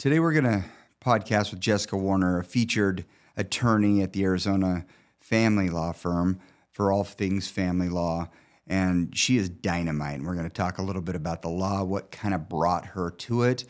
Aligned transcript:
Today 0.00 0.18
we're 0.18 0.32
going 0.32 0.44
to 0.44 0.64
podcast 1.04 1.50
with 1.50 1.60
Jessica 1.60 1.94
Warner, 1.94 2.38
a 2.38 2.42
featured 2.42 3.04
attorney 3.36 4.00
at 4.02 4.14
the 4.14 4.24
Arizona 4.24 4.86
family 5.18 5.68
law 5.68 5.92
firm 5.92 6.40
for 6.70 6.90
all 6.90 7.04
things 7.04 7.48
family 7.48 7.90
law. 7.90 8.30
And 8.66 9.14
she 9.14 9.36
is 9.36 9.50
dynamite. 9.50 10.14
And 10.14 10.26
we're 10.26 10.36
going 10.36 10.48
to 10.48 10.54
talk 10.54 10.78
a 10.78 10.82
little 10.82 11.02
bit 11.02 11.16
about 11.16 11.42
the 11.42 11.50
law, 11.50 11.84
what 11.84 12.10
kind 12.10 12.32
of 12.32 12.48
brought 12.48 12.86
her 12.86 13.10
to 13.10 13.42
it. 13.42 13.66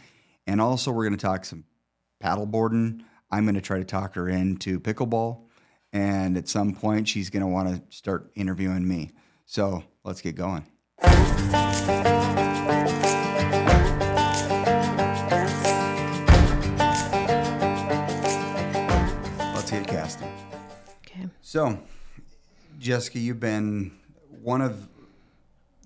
And 0.47 0.61
also, 0.61 0.93
we're 0.93 1.09
going 1.09 1.19
to 1.19 1.27
talk 1.27 1.45
some 1.45 1.65
paddleboarding. 2.23 3.01
I'm 3.29 3.45
going 3.45 3.57
to 3.57 3.61
try 3.61 3.79
to 3.79 3.85
talk 3.85 4.15
her 4.15 4.29
into 4.29 4.79
pickleball. 4.79 5.47
And 5.93 6.37
at 6.37 6.47
some 6.47 6.77
point, 6.77 7.09
she's 7.09 7.29
going 7.29 7.43
to 7.43 7.49
want 7.49 7.71
to 7.71 7.83
start 7.97 8.31
interviewing 8.37 8.87
me. 8.87 9.11
So 9.47 9.83
let's 10.05 10.21
get 10.21 10.37
going. 10.37 10.65
So, 21.51 21.81
Jessica, 22.79 23.19
you've 23.19 23.41
been 23.41 23.91
one 24.41 24.61
of 24.61 24.89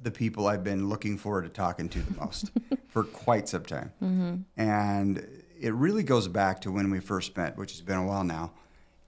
the 0.03 0.11
people 0.11 0.47
I've 0.47 0.63
been 0.63 0.91
looking 0.91 1.17
forward 1.17 1.45
to 1.45 1.49
talking 1.49 1.89
to 1.89 2.01
the 2.01 2.21
most 2.21 2.51
for 2.89 3.03
quite 3.03 3.49
some 3.49 3.65
time. 3.65 3.91
Mm-hmm. 4.03 4.35
And 4.59 5.27
it 5.59 5.73
really 5.73 6.03
goes 6.03 6.29
back 6.29 6.61
to 6.61 6.71
when 6.71 6.91
we 6.91 7.01
first 7.01 7.35
met, 7.39 7.57
which 7.57 7.71
has 7.71 7.81
been 7.81 7.97
a 7.97 8.05
while 8.05 8.25
now. 8.25 8.53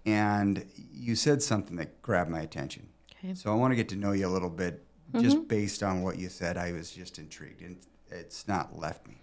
And 0.06 0.64
you 0.94 1.14
said 1.14 1.42
something 1.42 1.76
that 1.76 2.00
grabbed 2.00 2.30
my 2.30 2.40
attention. 2.40 2.88
Okay. 3.18 3.34
So 3.34 3.52
I 3.52 3.54
want 3.54 3.72
to 3.72 3.76
get 3.76 3.90
to 3.90 3.96
know 3.96 4.12
you 4.12 4.26
a 4.26 4.32
little 4.32 4.48
bit 4.48 4.82
just 5.20 5.36
mm-hmm. 5.36 5.48
based 5.48 5.82
on 5.82 6.00
what 6.00 6.18
you 6.18 6.30
said. 6.30 6.56
I 6.56 6.72
was 6.72 6.90
just 6.90 7.18
intrigued, 7.18 7.60
and 7.60 7.76
it's 8.10 8.48
not 8.48 8.78
left 8.78 9.06
me. 9.06 9.20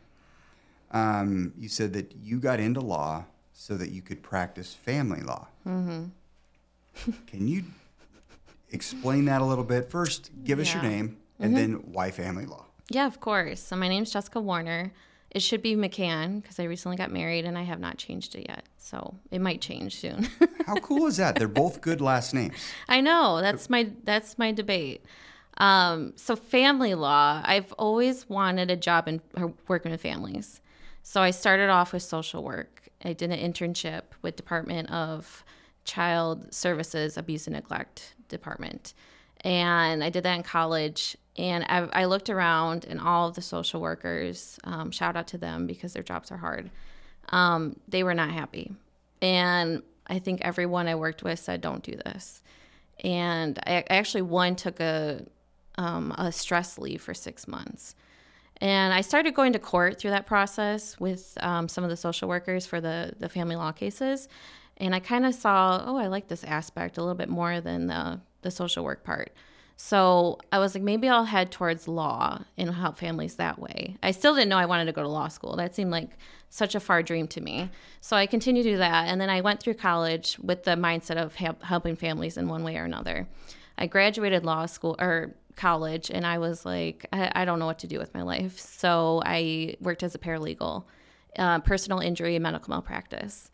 Um, 0.91 1.51
you 1.57 1.67
said 1.67 1.93
that 1.93 2.13
you 2.15 2.39
got 2.39 2.59
into 2.59 2.79
law 2.79 3.25
so 3.53 3.75
that 3.77 3.89
you 3.89 4.03
could 4.03 4.21
practice 4.21 4.75
family 4.75 5.21
law. 5.21 5.47
Mm-hmm. 5.67 6.03
Can 7.27 7.47
you 7.47 7.63
explain 8.71 9.25
that 9.25 9.41
a 9.41 9.45
little 9.45 9.63
bit? 9.63 9.89
First, 9.89 10.31
give 10.43 10.59
us 10.59 10.73
your 10.73 10.83
name, 10.83 11.17
and 11.39 11.55
then 11.55 11.73
why 11.91 12.11
family 12.11 12.45
law. 12.45 12.65
Yeah, 12.89 13.07
of 13.07 13.19
course. 13.19 13.61
So 13.61 13.75
my 13.75 13.87
name's 13.87 14.11
Jessica 14.11 14.39
Warner. 14.39 14.93
It 15.31 15.41
should 15.41 15.63
be 15.63 15.75
McCann 15.75 16.41
because 16.41 16.59
I 16.59 16.65
recently 16.65 16.95
got 16.95 17.11
married 17.11 17.45
and 17.45 17.57
I 17.57 17.63
have 17.63 17.79
not 17.79 17.97
changed 17.97 18.35
it 18.35 18.45
yet. 18.47 18.65
So 18.77 19.15
it 19.31 19.41
might 19.41 19.61
change 19.61 19.95
soon. 19.95 20.27
How 20.67 20.75
cool 20.75 21.07
is 21.07 21.17
that? 21.17 21.35
They're 21.35 21.47
both 21.47 21.81
good 21.81 22.01
last 22.01 22.35
names. 22.35 22.53
I 22.87 23.01
know 23.01 23.41
that's 23.41 23.67
my 23.69 23.89
that's 24.03 24.37
my 24.37 24.51
debate. 24.51 25.03
Um, 25.57 26.13
so 26.15 26.35
family 26.35 26.93
law, 26.93 27.41
I've 27.43 27.71
always 27.73 28.29
wanted 28.29 28.69
a 28.69 28.75
job 28.75 29.07
in 29.07 29.21
or 29.35 29.53
working 29.67 29.91
with 29.91 30.01
families. 30.01 30.61
So 31.01 31.21
I 31.21 31.31
started 31.31 31.69
off 31.69 31.93
with 31.93 32.03
social 32.03 32.43
work. 32.43 32.89
I 33.03 33.13
did 33.13 33.31
an 33.31 33.39
internship 33.39 34.03
with 34.21 34.35
Department 34.35 34.89
of 34.91 35.43
Child 35.85 36.53
Services 36.53 37.17
Abuse 37.17 37.47
and 37.47 37.55
Neglect 37.55 38.15
Department, 38.29 38.93
and 39.41 40.03
I 40.03 40.09
did 40.09 40.23
that 40.23 40.35
in 40.35 40.43
college. 40.43 41.17
And 41.35 41.63
I, 41.67 42.01
I 42.01 42.05
looked 42.05 42.29
around, 42.29 42.85
and 42.85 43.01
all 43.01 43.27
of 43.27 43.33
the 43.33 43.41
social 43.41 43.81
workers, 43.81 44.59
um, 44.65 44.91
shout 44.91 45.15
out 45.15 45.27
to 45.29 45.39
them 45.39 45.65
because 45.65 45.93
their 45.93 46.03
jobs 46.03 46.31
are 46.31 46.37
hard. 46.37 46.69
Um, 47.29 47.75
they 47.87 48.03
were 48.03 48.13
not 48.13 48.29
happy, 48.29 48.71
and 49.21 49.81
I 50.05 50.19
think 50.19 50.41
everyone 50.41 50.87
I 50.87 50.95
worked 50.95 51.23
with 51.23 51.39
said, 51.39 51.61
"Don't 51.61 51.83
do 51.83 51.95
this." 51.95 52.43
and 53.03 53.59
I 53.65 53.83
actually 53.89 54.21
one 54.23 54.55
took 54.55 54.79
a 54.79 55.25
um, 55.75 56.13
a 56.17 56.31
stress 56.31 56.77
leave 56.77 57.01
for 57.01 57.13
six 57.13 57.47
months, 57.47 57.95
and 58.61 58.93
I 58.93 59.01
started 59.01 59.33
going 59.33 59.53
to 59.53 59.59
court 59.59 59.99
through 59.99 60.11
that 60.11 60.27
process 60.27 60.99
with 60.99 61.35
um, 61.41 61.67
some 61.67 61.83
of 61.83 61.89
the 61.89 61.97
social 61.97 62.29
workers 62.29 62.65
for 62.65 62.79
the 62.79 63.13
the 63.19 63.29
family 63.29 63.55
law 63.55 63.71
cases, 63.71 64.27
and 64.83 64.93
I 64.93 64.99
kind 64.99 65.25
of 65.25 65.33
saw, 65.33 65.81
oh, 65.85 65.95
I 65.95 66.07
like 66.07 66.27
this 66.27 66.43
aspect 66.43 66.97
a 66.97 67.01
little 67.01 67.15
bit 67.15 67.29
more 67.29 67.61
than 67.61 67.87
the 67.87 68.19
the 68.41 68.51
social 68.51 68.83
work 68.83 69.05
part. 69.05 69.31
So 69.77 70.37
I 70.51 70.59
was 70.59 70.75
like, 70.75 70.83
maybe 70.83 71.07
I'll 71.07 71.23
head 71.23 71.49
towards 71.51 71.87
law 71.87 72.43
and 72.57 72.69
help 72.69 72.97
families 72.97 73.35
that 73.35 73.57
way. 73.57 73.95
I 74.03 74.11
still 74.11 74.35
didn't 74.35 74.49
know 74.49 74.57
I 74.57 74.65
wanted 74.65 74.85
to 74.85 74.91
go 74.91 75.01
to 75.01 75.07
law 75.07 75.29
school. 75.29 75.55
That 75.55 75.73
seemed 75.73 75.91
like 75.91 76.09
such 76.49 76.75
a 76.75 76.81
far 76.81 77.01
dream 77.01 77.27
to 77.29 77.41
me. 77.41 77.69
So 78.01 78.17
I 78.17 78.25
continued 78.25 78.63
to 78.63 78.71
do 78.71 78.77
that. 78.77 79.07
And 79.07 79.19
then 79.19 79.29
I 79.29 79.39
went 79.39 79.61
through 79.61 79.75
college 79.75 80.37
with 80.39 80.63
the 80.63 80.71
mindset 80.71 81.15
of 81.15 81.33
help, 81.35 81.63
helping 81.63 81.95
families 81.95 82.37
in 82.37 82.49
one 82.49 82.63
way 82.63 82.75
or 82.77 82.83
another. 82.83 83.27
I 83.77 83.87
graduated 83.87 84.43
law 84.43 84.65
school 84.65 84.97
or 84.99 85.33
college 85.55 86.11
and 86.11 86.27
I 86.27 86.39
was 86.39 86.65
like, 86.65 87.05
I, 87.13 87.31
I 87.33 87.45
don't 87.45 87.59
know 87.59 87.65
what 87.65 87.79
to 87.79 87.87
do 87.87 87.99
with 87.99 88.13
my 88.13 88.21
life. 88.21 88.59
So 88.59 89.23
I 89.25 89.77
worked 89.79 90.03
as 90.03 90.13
a 90.13 90.19
paralegal, 90.19 90.83
uh, 91.39 91.59
personal 91.59 91.99
injury 91.99 92.35
and 92.35 92.43
medical 92.43 92.69
malpractice. 92.69 93.49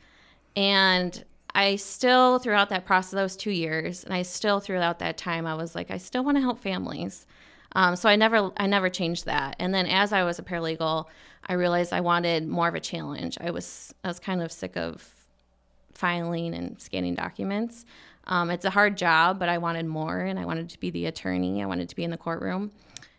And 0.56 1.24
I 1.56 1.78
still, 1.78 2.40
throughout 2.40 2.70
that 2.70 2.86
process, 2.86 3.14
was 3.14 3.36
two 3.36 3.52
years, 3.52 4.04
and 4.04 4.14
I 4.14 4.22
still, 4.22 4.60
throughout 4.60 5.00
that 5.00 5.18
time, 5.18 5.46
I 5.46 5.56
was 5.56 5.76
like, 5.76 5.92
I 5.92 5.98
still 5.98 6.24
want 6.24 6.38
to 6.38 6.42
help 6.42 6.60
families. 6.60 7.26
Um, 7.74 7.96
so 7.96 8.10
I 8.10 8.16
never, 8.16 8.52
I 8.58 8.68
never 8.68 8.90
changed 8.90 9.26
that. 9.26 9.56
And 9.60 9.74
then 9.74 9.86
as 9.86 10.12
I 10.14 10.24
was 10.24 10.40
a 10.40 10.44
paralegal, 10.44 11.06
I 11.48 11.54
realized 11.54 11.94
I 11.94 12.02
wanted 12.02 12.48
more 12.48 12.68
of 12.68 12.76
a 12.76 12.80
challenge. 12.80 13.38
I 13.42 13.52
was, 13.52 13.94
I 14.04 14.08
was 14.08 14.20
kind 14.20 14.42
of 14.42 14.52
sick 14.52 14.76
of 14.76 15.08
filing 15.94 16.54
and 16.54 16.80
scanning 16.82 17.16
documents. 17.16 17.86
Um, 18.28 18.52
it's 18.52 18.66
a 18.66 18.70
hard 18.70 18.96
job, 18.96 19.40
but 19.40 19.50
I 19.50 19.58
wanted 19.58 19.86
more, 19.86 20.20
and 20.20 20.40
I 20.40 20.46
wanted 20.46 20.70
to 20.70 20.80
be 20.80 20.92
the 20.92 21.08
attorney. 21.08 21.64
I 21.64 21.66
wanted 21.66 21.90
to 21.90 21.96
be 21.96 22.04
in 22.04 22.12
the 22.12 22.18
courtroom. 22.18 22.72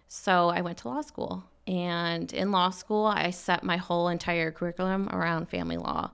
So 0.08 0.48
I 0.48 0.60
went 0.60 0.78
to 0.78 0.88
law 0.88 1.00
school. 1.00 1.44
And 1.66 2.32
in 2.32 2.52
law 2.52 2.70
school, 2.70 3.06
I 3.06 3.30
set 3.30 3.62
my 3.62 3.76
whole 3.76 4.08
entire 4.08 4.50
curriculum 4.50 5.08
around 5.12 5.48
family 5.48 5.76
law. 5.76 6.10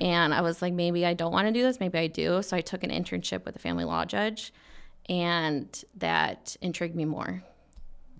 And 0.00 0.34
I 0.34 0.40
was 0.42 0.60
like, 0.62 0.72
maybe 0.74 1.06
I 1.06 1.14
don't 1.14 1.32
want 1.32 1.46
to 1.48 1.52
do 1.52 1.62
this, 1.62 1.80
maybe 1.80 1.98
I 1.98 2.06
do. 2.06 2.42
So 2.42 2.56
I 2.56 2.60
took 2.60 2.82
an 2.84 2.90
internship 2.90 3.44
with 3.44 3.56
a 3.56 3.58
family 3.58 3.84
law 3.84 4.04
judge, 4.04 4.52
and 5.08 5.82
that 5.96 6.56
intrigued 6.60 6.94
me 6.94 7.04
more. 7.04 7.42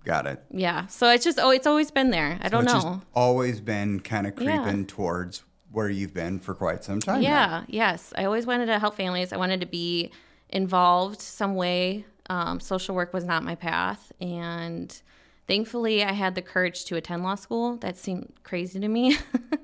Got 0.03 0.25
it. 0.25 0.41
Yeah. 0.51 0.87
So 0.87 1.09
it's 1.09 1.23
just, 1.25 1.37
oh, 1.39 1.51
it's 1.51 1.67
always 1.67 1.91
been 1.91 2.11
there. 2.11 2.39
I 2.41 2.49
don't 2.49 2.63
it's 2.63 2.73
know. 2.73 2.79
just 2.79 2.99
always 3.13 3.59
been 3.59 3.99
kind 3.99 4.25
of 4.25 4.33
Yeah. 4.41 4.63
creeping 4.63 4.85
towards 4.85 5.43
where 5.71 5.89
you've 5.89 6.13
been 6.13 6.39
for 6.39 6.55
quite 6.55 6.83
some 6.83 6.99
time. 7.01 7.21
now. 7.21 7.27
Yeah, 7.27 7.63
yes. 7.67 8.13
I 8.17 8.23
always 8.23 8.45
wanted 8.45 8.67
to 8.67 8.79
help 8.79 8.95
families. 8.95 9.33
I 9.33 9.37
wanted 9.37 9.59
to 9.59 9.65
be 9.67 10.11
involved 10.49 11.21
some 11.21 11.55
way. 11.55 12.05
Um, 12.29 12.59
social 12.61 12.95
work 12.95 13.13
was 13.13 13.25
not 13.25 13.43
my 13.43 13.55
path. 13.55 14.11
And 14.21 14.99
thankfully, 15.45 16.03
I 16.05 16.13
had 16.13 16.35
the 16.35 16.41
courage 16.41 16.85
to 16.85 16.95
attend 16.95 17.23
law 17.23 17.35
school. 17.35 17.75
That 17.77 17.97
seemed 17.97 18.31
crazy 18.43 18.79
to 18.79 18.87
me. 18.87 19.17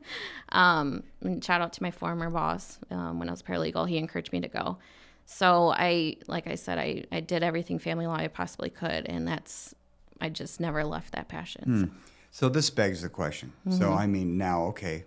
um, 0.54 1.04
and 1.22 1.44
shout 1.44 1.62
out 1.62 1.74
to 1.74 1.84
my 1.84 1.92
former 1.92 2.30
boss 2.30 2.80
um, 2.92 3.20
when 3.20 3.28
I 3.28 3.32
was 3.32 3.42
paralegal. 3.42 3.90
He 3.90 3.98
encouraged 3.98 4.32
me 4.32 4.40
to 4.42 4.48
go. 4.48 4.78
So 5.26 5.74
I, 5.76 6.18
like 6.28 6.48
I 6.48 6.56
said, 6.56 6.78
I, 6.78 7.06
I 7.12 7.20
did 7.20 7.44
everything 7.44 7.80
family 7.80 8.08
law 8.08 8.16
I 8.16 8.28
possibly 8.28 8.70
could. 8.70 9.08
And 9.08 9.28
that's, 9.28 9.74
I 10.22 10.30
just 10.30 10.60
never 10.60 10.84
left 10.84 11.14
that 11.14 11.28
passion. 11.28 11.92
So 12.30 12.50
this 12.50 12.70
begs 12.70 13.02
the 13.02 13.10
question. 13.10 13.54
So 13.70 13.86
Mm-hmm. 13.86 13.98
I 13.98 14.08
mean, 14.08 14.38
now 14.38 14.64
okay, 14.66 15.06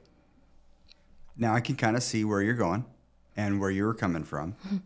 now 1.36 1.54
I 1.54 1.60
can 1.60 1.76
kind 1.76 1.96
of 1.96 2.02
see 2.02 2.24
where 2.24 2.42
you're 2.42 2.54
going 2.54 2.84
and 3.36 3.60
where 3.60 3.70
you're 3.70 3.94
coming 3.94 4.24
from. 4.24 4.56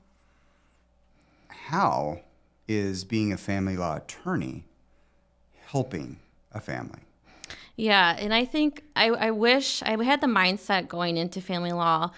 How 1.49 2.21
is 2.67 3.05
being 3.05 3.33
a 3.33 3.37
family 3.37 3.77
law 3.77 3.97
attorney 3.97 4.65
helping 5.67 6.19
a 6.53 6.61
family? 6.61 7.01
Yeah, 7.81 8.15
and 8.19 8.35
I 8.35 8.45
think 8.45 8.83
I, 8.95 9.09
I 9.09 9.31
wish 9.31 9.83
I 9.83 10.03
had 10.05 10.21
the 10.21 10.27
mindset 10.27 10.87
going 10.87 11.17
into 11.17 11.41
family 11.41 11.73
law 11.73 12.11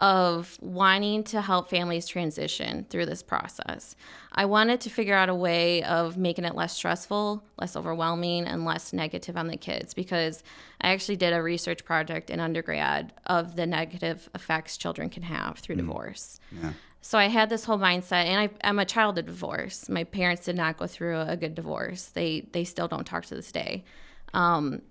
of 0.00 0.58
wanting 0.60 1.22
to 1.22 1.40
help 1.40 1.70
families 1.70 2.08
transition 2.08 2.84
through 2.90 3.06
this 3.06 3.22
process. 3.22 3.94
I 4.32 4.46
wanted 4.46 4.80
to 4.80 4.90
figure 4.90 5.14
out 5.14 5.28
a 5.28 5.34
way 5.34 5.84
of 5.84 6.16
making 6.16 6.44
it 6.44 6.56
less 6.56 6.72
stressful, 6.72 7.44
less 7.60 7.76
overwhelming, 7.76 8.46
and 8.46 8.64
less 8.64 8.92
negative 8.92 9.36
on 9.36 9.46
the 9.46 9.56
kids 9.56 9.94
because 9.94 10.42
I 10.80 10.88
actually 10.88 11.16
did 11.16 11.32
a 11.32 11.40
research 11.40 11.84
project 11.84 12.28
in 12.28 12.40
undergrad 12.40 13.12
of 13.26 13.54
the 13.54 13.66
negative 13.66 14.28
effects 14.34 14.76
children 14.76 15.10
can 15.10 15.22
have 15.22 15.58
through 15.58 15.76
divorce. 15.76 16.40
Yeah. 16.50 16.72
So 17.02 17.18
I 17.18 17.28
had 17.28 17.50
this 17.50 17.64
whole 17.64 17.78
mindset, 17.78 18.24
and 18.24 18.40
I, 18.40 18.68
I'm 18.68 18.80
a 18.80 18.84
child 18.84 19.16
of 19.18 19.26
divorce. 19.26 19.88
My 19.88 20.02
parents 20.02 20.46
did 20.46 20.56
not 20.56 20.76
go 20.76 20.88
through 20.88 21.20
a 21.20 21.36
good 21.36 21.54
divorce. 21.54 22.06
They 22.06 22.48
they 22.50 22.64
still 22.64 22.88
don't 22.88 23.04
talk 23.04 23.26
to 23.26 23.36
this 23.36 23.52
day, 23.52 23.84
um, 24.32 24.82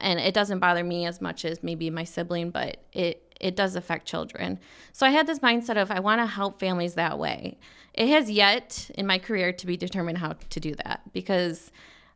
and 0.00 0.18
it 0.20 0.34
doesn't 0.34 0.58
bother 0.58 0.84
me 0.84 1.06
as 1.06 1.20
much 1.20 1.44
as 1.44 1.62
maybe 1.62 1.90
my 1.90 2.04
sibling, 2.04 2.50
but 2.50 2.78
it 2.92 3.22
it 3.40 3.56
does 3.56 3.74
affect 3.74 4.06
children. 4.06 4.58
So 4.92 5.06
I 5.06 5.10
had 5.10 5.26
this 5.26 5.38
mindset 5.38 5.80
of 5.80 5.90
I 5.90 6.00
want 6.00 6.20
to 6.20 6.26
help 6.26 6.60
families 6.60 6.94
that 6.94 7.18
way. 7.18 7.58
It 7.94 8.08
has 8.08 8.30
yet 8.30 8.90
in 8.94 9.06
my 9.06 9.18
career 9.18 9.52
to 9.52 9.66
be 9.66 9.76
determined 9.76 10.18
how 10.18 10.34
to 10.50 10.60
do 10.60 10.74
that 10.84 11.00
because 11.12 11.70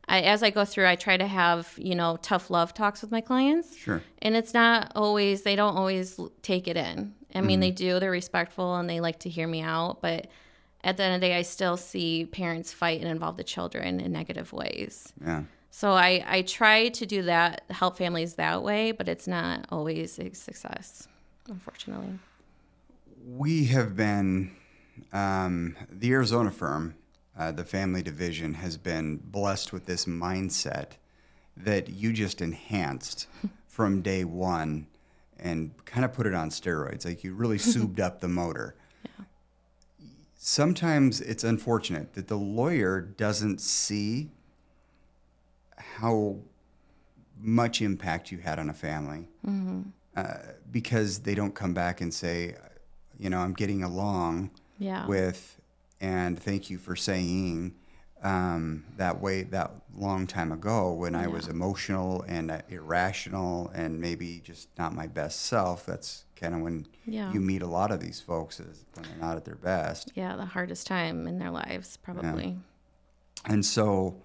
I, 0.07 0.21
as 0.21 0.43
I 0.43 0.51
go 0.51 0.65
through, 0.65 0.85
I 0.87 0.95
try 0.95 1.17
to 1.17 1.27
have 1.27 1.73
you 1.77 1.95
know 1.95 2.17
tough 2.21 2.49
love 2.49 2.73
talks 2.73 3.01
with 3.01 3.11
my 3.11 3.21
clients 3.21 3.75
Sure. 3.75 4.01
and 4.21 4.35
it's 4.35 4.53
not 4.53 4.91
always 4.95 5.41
they 5.41 5.55
don't 5.55 5.75
always 5.75 6.19
take 6.41 6.67
it 6.67 6.77
in 6.77 7.13
i 7.33 7.41
mean 7.41 7.59
they 7.59 7.69
mm-hmm. 7.71 7.75
do 7.75 7.99
they're 7.99 8.11
respectful 8.11 8.75
and 8.75 8.89
they 8.89 8.99
like 8.99 9.19
to 9.19 9.29
hear 9.29 9.47
me 9.47 9.61
out 9.61 10.01
but 10.01 10.27
at 10.83 10.95
the 10.97 11.03
end 11.03 11.15
of 11.15 11.21
the 11.21 11.27
day 11.27 11.35
i 11.35 11.41
still 11.41 11.75
see 11.75 12.25
parents 12.25 12.71
fight 12.71 13.01
and 13.01 13.09
involve 13.09 13.35
the 13.35 13.43
children 13.43 13.99
in 13.99 14.11
negative 14.11 14.53
ways 14.53 15.11
Yeah. 15.25 15.43
So 15.77 15.91
I, 15.91 16.23
I 16.25 16.41
try 16.43 16.87
to 16.87 17.05
do 17.05 17.23
that, 17.23 17.63
help 17.69 17.97
families 17.97 18.35
that 18.35 18.63
way, 18.63 18.93
but 18.93 19.09
it's 19.09 19.27
not 19.27 19.65
always 19.67 20.17
a 20.19 20.33
success, 20.33 21.09
unfortunately. 21.49 22.17
We 23.27 23.65
have 23.65 23.93
been, 23.93 24.55
um, 25.11 25.75
the 25.91 26.13
Arizona 26.13 26.49
firm, 26.49 26.95
uh, 27.37 27.51
the 27.51 27.65
family 27.65 28.01
division, 28.01 28.53
has 28.53 28.77
been 28.77 29.17
blessed 29.17 29.73
with 29.73 29.85
this 29.85 30.05
mindset 30.05 30.91
that 31.57 31.89
you 31.89 32.13
just 32.13 32.39
enhanced 32.39 33.27
from 33.67 34.01
day 34.01 34.23
one 34.23 34.87
and 35.37 35.73
kind 35.83 36.05
of 36.05 36.13
put 36.13 36.25
it 36.25 36.33
on 36.33 36.51
steroids. 36.51 37.03
Like 37.03 37.21
you 37.25 37.33
really 37.33 37.57
souped 37.73 37.99
up 37.99 38.21
the 38.21 38.29
motor. 38.29 38.77
Yeah. 39.03 39.25
Sometimes 40.37 41.19
it's 41.19 41.43
unfortunate 41.43 42.13
that 42.13 42.29
the 42.29 42.37
lawyer 42.37 43.01
doesn't 43.01 43.59
see 43.59 44.31
how 45.97 46.37
much 47.39 47.81
impact 47.81 48.31
you 48.31 48.37
had 48.39 48.59
on 48.59 48.69
a 48.69 48.73
family 48.73 49.27
uh, 50.15 50.33
because 50.71 51.19
they 51.19 51.35
don't 51.35 51.53
come 51.53 51.73
back 51.73 52.01
and 52.01 52.13
say, 52.13 52.55
you 53.19 53.29
know, 53.29 53.39
I'm 53.39 53.53
getting 53.53 53.83
along 53.83 54.51
Yeah. 54.77 55.05
with, 55.07 55.59
and 56.01 56.39
thank 56.39 56.69
you 56.69 56.77
for 56.77 56.95
saying 56.95 57.75
um, 58.23 58.85
that 58.97 59.21
way 59.21 59.43
that 59.43 59.71
long 59.95 60.25
time 60.25 60.51
ago 60.51 60.91
when 60.93 61.13
I 61.15 61.27
was 61.27 61.47
emotional 61.47 62.23
and 62.27 62.49
uh, 62.49 62.61
irrational 62.69 63.69
and 63.75 63.99
maybe 64.01 64.39
just 64.43 64.69
not 64.77 64.93
my 64.95 65.05
best 65.07 65.41
self. 65.43 65.85
That's 65.85 66.25
kind 66.35 66.55
of 66.55 66.61
when 66.61 66.87
Yeah. 67.05 67.31
you 67.33 67.39
meet 67.39 67.61
a 67.61 67.67
lot 67.67 67.91
of 67.91 67.99
these 67.99 68.19
folks 68.21 68.59
is 68.59 68.85
when 68.95 69.05
they're 69.07 69.17
not 69.19 69.37
at 69.37 69.45
their 69.45 69.55
best. 69.55 70.11
Yeah, 70.15 70.35
the 70.37 70.45
hardest 70.45 70.87
time 70.87 71.27
in 71.27 71.37
their 71.37 71.51
lives, 71.51 71.97
probably. 71.97 72.57
And 73.45 73.63
so 73.65 74.15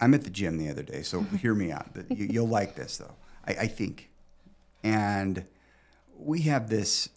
I'm 0.00 0.14
at 0.14 0.24
the 0.24 0.30
gym 0.30 0.58
the 0.58 0.68
other 0.68 0.82
day, 0.82 1.02
so 1.02 1.20
mm-hmm. 1.20 1.36
hear 1.36 1.54
me 1.54 1.70
out. 1.70 1.88
You, 2.10 2.26
you'll 2.30 2.48
like 2.48 2.74
this 2.74 2.98
though, 2.98 3.14
I, 3.46 3.52
I 3.52 3.66
think. 3.66 4.10
And 4.82 5.44
we 6.18 6.42
have 6.42 6.68
this 6.68 7.08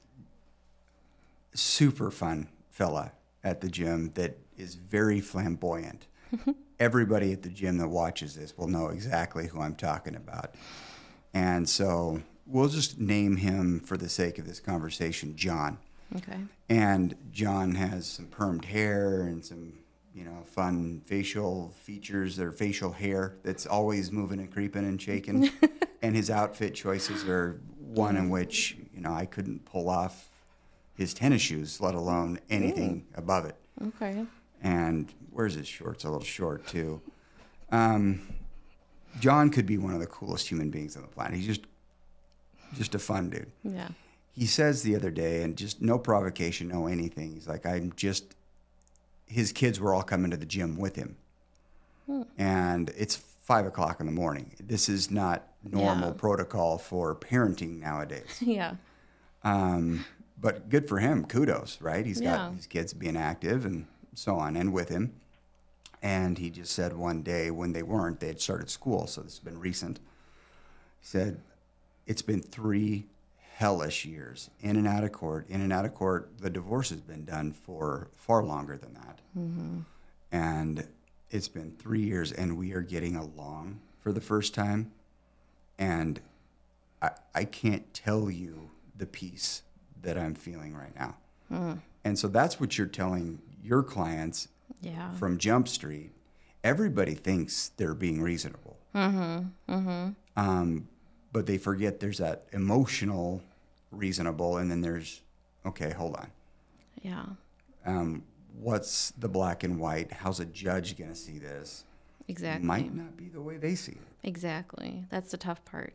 super 1.53 2.11
fun 2.11 2.47
fella 2.69 3.11
at 3.43 3.61
the 3.61 3.69
gym 3.69 4.11
that 4.15 4.37
is 4.57 4.75
very 4.75 5.19
flamboyant. 5.21 6.07
Mm-hmm. 6.35 6.51
Everybody 6.79 7.33
at 7.33 7.41
the 7.41 7.49
gym 7.49 7.77
that 7.79 7.87
watches 7.87 8.35
this 8.35 8.57
will 8.57 8.67
know 8.67 8.87
exactly 8.87 9.47
who 9.47 9.61
I'm 9.61 9.75
talking 9.75 10.15
about. 10.15 10.53
And 11.33 11.67
so 11.67 12.21
we'll 12.45 12.69
just 12.69 12.99
name 12.99 13.37
him 13.37 13.79
for 13.79 13.97
the 13.97 14.09
sake 14.09 14.37
of 14.37 14.45
this 14.45 14.59
conversation, 14.59 15.35
John 15.35 15.79
Okay. 16.15 16.37
and 16.69 17.15
John 17.31 17.75
has 17.75 18.07
some 18.07 18.27
permed 18.27 18.65
hair 18.65 19.23
and 19.23 19.43
some, 19.43 19.73
you 20.17 20.23
know, 20.23 20.43
fun 20.45 21.01
facial 21.05 21.69
features 21.83 22.39
or 22.39 22.51
facial 22.51 22.91
hair 22.91 23.35
that's 23.43 23.67
always 23.67 24.11
moving 24.11 24.39
and 24.39 24.51
creeping 24.51 24.83
and 24.83 24.99
shaking. 24.99 25.49
and 26.01 26.15
his 26.15 26.31
outfit 26.31 26.73
choices 26.73 27.23
are 27.29 27.61
one 27.79 28.17
in 28.17 28.29
which, 28.31 28.77
you 28.93 28.99
know, 29.01 29.13
I 29.13 29.25
couldn't 29.27 29.63
pull 29.65 29.89
off 29.89 30.29
his 30.95 31.13
tennis 31.13 31.43
shoes, 31.43 31.79
let 31.79 31.93
alone 31.93 32.39
anything 32.49 33.05
above 33.13 33.45
it. 33.45 33.55
Okay. 33.89 34.25
And 34.63 35.13
where's 35.29 35.53
his 35.53 35.67
shorts? 35.67 36.03
A 36.03 36.09
little 36.09 36.23
short 36.23 36.65
too. 36.65 36.99
Um, 37.71 38.27
John 39.19 39.51
could 39.51 39.67
be 39.67 39.77
one 39.77 39.93
of 39.93 39.99
the 39.99 40.07
coolest 40.07 40.47
human 40.47 40.71
beings 40.71 40.95
on 40.95 41.03
the 41.03 41.07
planet. 41.07 41.35
He's 41.37 41.45
just, 41.45 41.61
just 42.75 42.95
a 42.95 42.99
fun 42.99 43.29
dude 43.29 43.51
Yeah. 43.63 43.89
he 44.33 44.45
says 44.47 44.81
the 44.81 44.95
other 44.95 45.11
day, 45.11 45.43
and 45.43 45.55
just 45.55 45.79
no 45.81 45.99
provocation, 45.99 46.67
no 46.69 46.87
anything. 46.87 47.33
He's 47.33 47.47
like, 47.47 47.65
I'm 47.67 47.93
just. 47.95 48.33
His 49.27 49.51
kids 49.51 49.79
were 49.79 49.93
all 49.93 50.03
coming 50.03 50.31
to 50.31 50.37
the 50.37 50.45
gym 50.45 50.77
with 50.77 50.95
him, 50.95 51.17
and 52.37 52.89
it's 52.97 53.15
five 53.17 53.65
o'clock 53.65 53.99
in 53.99 54.05
the 54.05 54.11
morning. 54.11 54.51
This 54.59 54.89
is 54.89 55.11
not 55.11 55.47
normal 55.63 56.09
Yeah. 56.09 56.15
protocol 56.15 56.77
for 56.77 57.15
parenting 57.15 57.79
nowadays. 57.79 58.37
Yeah. 58.41 58.75
Um, 59.43 60.05
but 60.39 60.69
good 60.69 60.87
for 60.87 60.99
him. 60.99 61.25
Kudos, 61.25 61.79
right? 61.81 62.05
He's 62.05 62.21
Yeah. 62.21 62.37
got 62.37 62.55
his 62.55 62.67
kids 62.67 62.93
being 62.93 63.17
active 63.17 63.65
and 63.65 63.85
so 64.13 64.35
on, 64.35 64.55
and 64.55 64.71
with 64.73 64.89
him. 64.89 65.13
And 66.01 66.37
he 66.37 66.49
just 66.49 66.73
said 66.73 66.95
one 66.95 67.21
day 67.23 67.49
when 67.51 67.73
they 67.73 67.83
weren't, 67.83 68.19
they 68.19 68.27
had 68.27 68.39
started 68.39 68.69
school, 68.69 69.07
so 69.07 69.21
this 69.21 69.33
has 69.33 69.39
been 69.39 69.59
recent. 69.59 69.97
He 71.01 71.05
said, 71.07 71.39
It's 72.05 72.21
been 72.21 72.41
three 72.41 73.05
hellish 73.57 74.05
years, 74.05 74.51
in 74.61 74.75
and 74.75 74.87
out 74.87 75.03
of 75.03 75.11
court, 75.11 75.49
in 75.49 75.61
and 75.61 75.73
out 75.73 75.83
of 75.83 75.91
court. 75.95 76.29
The 76.39 76.49
divorce 76.49 76.91
has 76.91 77.01
been 77.01 77.25
done 77.25 77.51
for 77.51 78.07
far 78.15 78.43
longer 78.43 78.77
than 78.77 78.93
that. 78.93 79.19
Mm-hmm. 79.35 79.79
And 80.31 80.87
it's 81.31 81.47
been 81.47 81.71
three 81.71 82.01
years, 82.03 82.31
and 82.31 82.55
we 82.55 82.73
are 82.73 82.81
getting 82.81 83.15
along 83.15 83.79
for 83.97 84.11
the 84.11 84.21
first 84.21 84.53
time. 84.53 84.91
And 85.79 86.19
I, 87.01 87.09
I 87.33 87.45
can't 87.45 87.91
tell 87.95 88.29
you 88.29 88.69
the 88.95 89.07
peace 89.07 89.63
that 90.03 90.19
I'm 90.19 90.35
feeling 90.35 90.75
right 90.75 90.95
now. 90.95 91.15
Hmm. 91.47 91.73
And 92.05 92.19
so 92.19 92.27
that's 92.27 92.59
what 92.59 92.77
you're 92.77 92.85
telling 92.85 93.39
your 93.63 93.81
clients 93.81 94.49
Yeah. 94.81 95.15
from 95.15 95.39
Jump 95.39 95.67
Street. 95.67 96.11
Everybody 96.63 97.15
thinks 97.15 97.69
they're 97.77 97.95
being 97.95 98.21
reasonable. 98.21 98.77
Mm-hmm. 98.93 99.73
Mm-hmm. 99.73 100.09
Um, 100.39 100.87
but 101.37 101.45
they 101.45 101.59
forget 101.59 101.99
there's 101.99 102.17
that 102.17 102.47
emotional 102.51 103.43
reasonable, 103.91 104.57
and 104.57 104.71
then 104.71 104.81
there's, 104.81 105.21
okay, 105.67 105.91
hold 105.91 106.15
on. 106.15 106.31
Yeah. 107.03 107.25
Um, 107.85 108.23
what's 108.59 109.11
the 109.19 109.29
black 109.29 109.63
and 109.63 109.79
white? 109.79 110.11
How's 110.11 110.39
a 110.39 110.45
judge 110.45 110.97
going 110.97 111.11
to 111.11 111.15
see 111.15 111.37
this? 111.37 111.83
Exactly. 112.27 112.65
Might 112.65 112.91
not 112.91 113.15
be 113.15 113.29
the 113.29 113.39
way 113.39 113.57
they 113.57 113.75
see 113.75 113.91
it. 113.91 114.27
Exactly. 114.27 115.05
That's 115.11 115.29
the 115.29 115.37
tough 115.37 115.63
part. 115.63 115.93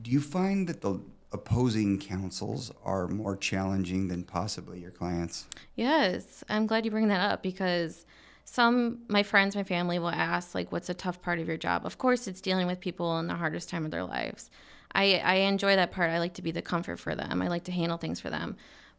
Do 0.00 0.10
you 0.10 0.22
find 0.22 0.66
that 0.68 0.80
the 0.80 0.98
opposing 1.30 1.98
counsels 1.98 2.72
are 2.82 3.06
more 3.06 3.36
challenging 3.36 4.08
than 4.08 4.24
possibly 4.24 4.80
your 4.80 4.92
clients? 4.92 5.46
Yes, 5.76 6.42
I'm 6.48 6.66
glad 6.66 6.86
you 6.86 6.90
bring 6.90 7.08
that 7.08 7.20
up 7.20 7.42
because 7.42 8.06
some 8.50 8.98
my 9.06 9.22
friends, 9.22 9.54
my 9.54 9.62
family 9.62 10.00
will 10.00 10.10
ask 10.10 10.56
like 10.56 10.72
what's 10.72 10.88
a 10.88 10.94
tough 10.94 11.22
part 11.22 11.38
of 11.38 11.46
your 11.46 11.56
job? 11.56 11.86
Of 11.86 11.98
course, 11.98 12.26
it's 12.26 12.40
dealing 12.40 12.66
with 12.66 12.80
people 12.80 13.16
in 13.20 13.28
the 13.28 13.34
hardest 13.34 13.68
time 13.68 13.84
of 13.84 13.92
their 13.92 14.02
lives. 14.02 14.50
I 14.92 15.22
I 15.24 15.34
enjoy 15.34 15.76
that 15.76 15.92
part. 15.92 16.10
I 16.10 16.18
like 16.18 16.34
to 16.34 16.42
be 16.42 16.50
the 16.50 16.60
comfort 16.60 16.98
for 16.98 17.14
them. 17.14 17.42
I 17.42 17.46
like 17.46 17.62
to 17.64 17.72
handle 17.72 17.96
things 17.96 18.18
for 18.18 18.28
them. 18.28 18.56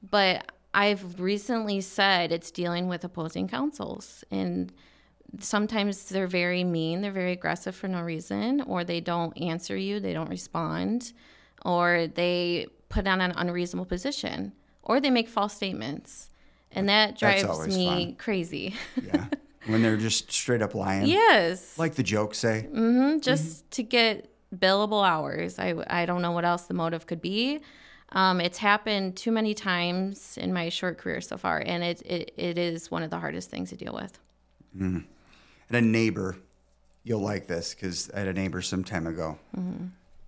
But 0.09 0.49
I've 0.73 1.19
recently 1.19 1.81
said 1.81 2.31
it's 2.31 2.49
dealing 2.49 2.87
with 2.87 3.03
opposing 3.03 3.49
counsels 3.49 4.23
and 4.31 4.71
sometimes 5.39 6.07
they're 6.07 6.27
very 6.27 6.63
mean, 6.63 7.01
they're 7.01 7.11
very 7.11 7.33
aggressive 7.33 7.75
for 7.75 7.89
no 7.89 8.01
reason 8.01 8.61
or 8.61 8.85
they 8.85 9.01
don't 9.01 9.37
answer 9.37 9.75
you, 9.75 9.99
they 9.99 10.13
don't 10.13 10.29
respond 10.29 11.11
or 11.65 12.07
they 12.07 12.67
put 12.87 13.05
on 13.05 13.19
an 13.19 13.33
unreasonable 13.35 13.85
position 13.85 14.53
or 14.81 15.01
they 15.01 15.09
make 15.09 15.27
false 15.27 15.53
statements. 15.53 16.30
And 16.73 16.89
that 16.89 17.17
drives 17.17 17.67
me 17.67 17.85
fun. 17.85 18.15
crazy. 18.15 18.75
Yeah. 19.03 19.25
when 19.67 19.81
they're 19.81 19.97
just 19.97 20.31
straight 20.31 20.61
up 20.61 20.73
lying. 20.73 21.05
yes. 21.07 21.77
Like 21.77 21.95
the 21.95 22.03
jokes 22.03 22.37
say. 22.39 22.67
Mm-hmm. 22.71 23.19
just 23.19 23.69
to 23.71 23.83
get 23.83 24.29
billable 24.55 25.07
hours. 25.07 25.59
I, 25.59 25.75
I 25.87 26.05
don't 26.05 26.21
know 26.21 26.31
what 26.31 26.45
else 26.45 26.63
the 26.63 26.73
motive 26.73 27.05
could 27.07 27.21
be. 27.21 27.59
Um, 28.13 28.41
it's 28.41 28.57
happened 28.57 29.15
too 29.15 29.31
many 29.31 29.53
times 29.53 30.37
in 30.37 30.51
my 30.51 30.67
short 30.69 30.97
career 30.97 31.21
so 31.21 31.37
far, 31.37 31.63
and 31.65 31.81
it, 31.83 32.01
it, 32.01 32.33
it 32.35 32.57
is 32.57 32.91
one 32.91 33.03
of 33.03 33.09
the 33.09 33.17
hardest 33.19 33.49
things 33.49 33.69
to 33.69 33.77
deal 33.77 33.93
with. 33.93 34.19
And 34.77 35.05
a 35.69 35.79
neighbor, 35.81 36.35
you'll 37.03 37.21
like 37.21 37.47
this 37.47 37.73
because 37.73 38.09
I 38.13 38.19
had 38.19 38.27
a 38.27 38.33
neighbor 38.33 38.61
some 38.61 38.83
time 38.83 39.07
ago. 39.07 39.37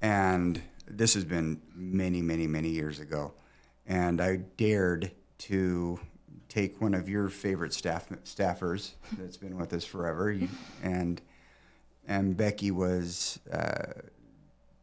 And 0.01 0.61
this 0.87 1.13
has 1.15 1.25
been 1.25 1.61
many, 1.75 2.21
many, 2.21 2.47
many 2.47 2.69
years 2.69 2.99
ago. 2.99 3.33
And 3.85 4.21
I 4.21 4.37
dared 4.37 5.11
to 5.39 5.99
take 6.49 6.79
one 6.81 6.93
of 6.93 7.07
your 7.09 7.29
favorite 7.29 7.73
staff 7.73 8.07
staffers 8.25 8.91
that's 9.17 9.37
been 9.37 9.57
with 9.57 9.73
us 9.73 9.85
forever. 9.85 10.31
You, 10.31 10.47
and 10.81 11.21
and 12.07 12.35
Becky 12.37 12.71
was 12.71 13.39
uh, 13.51 13.93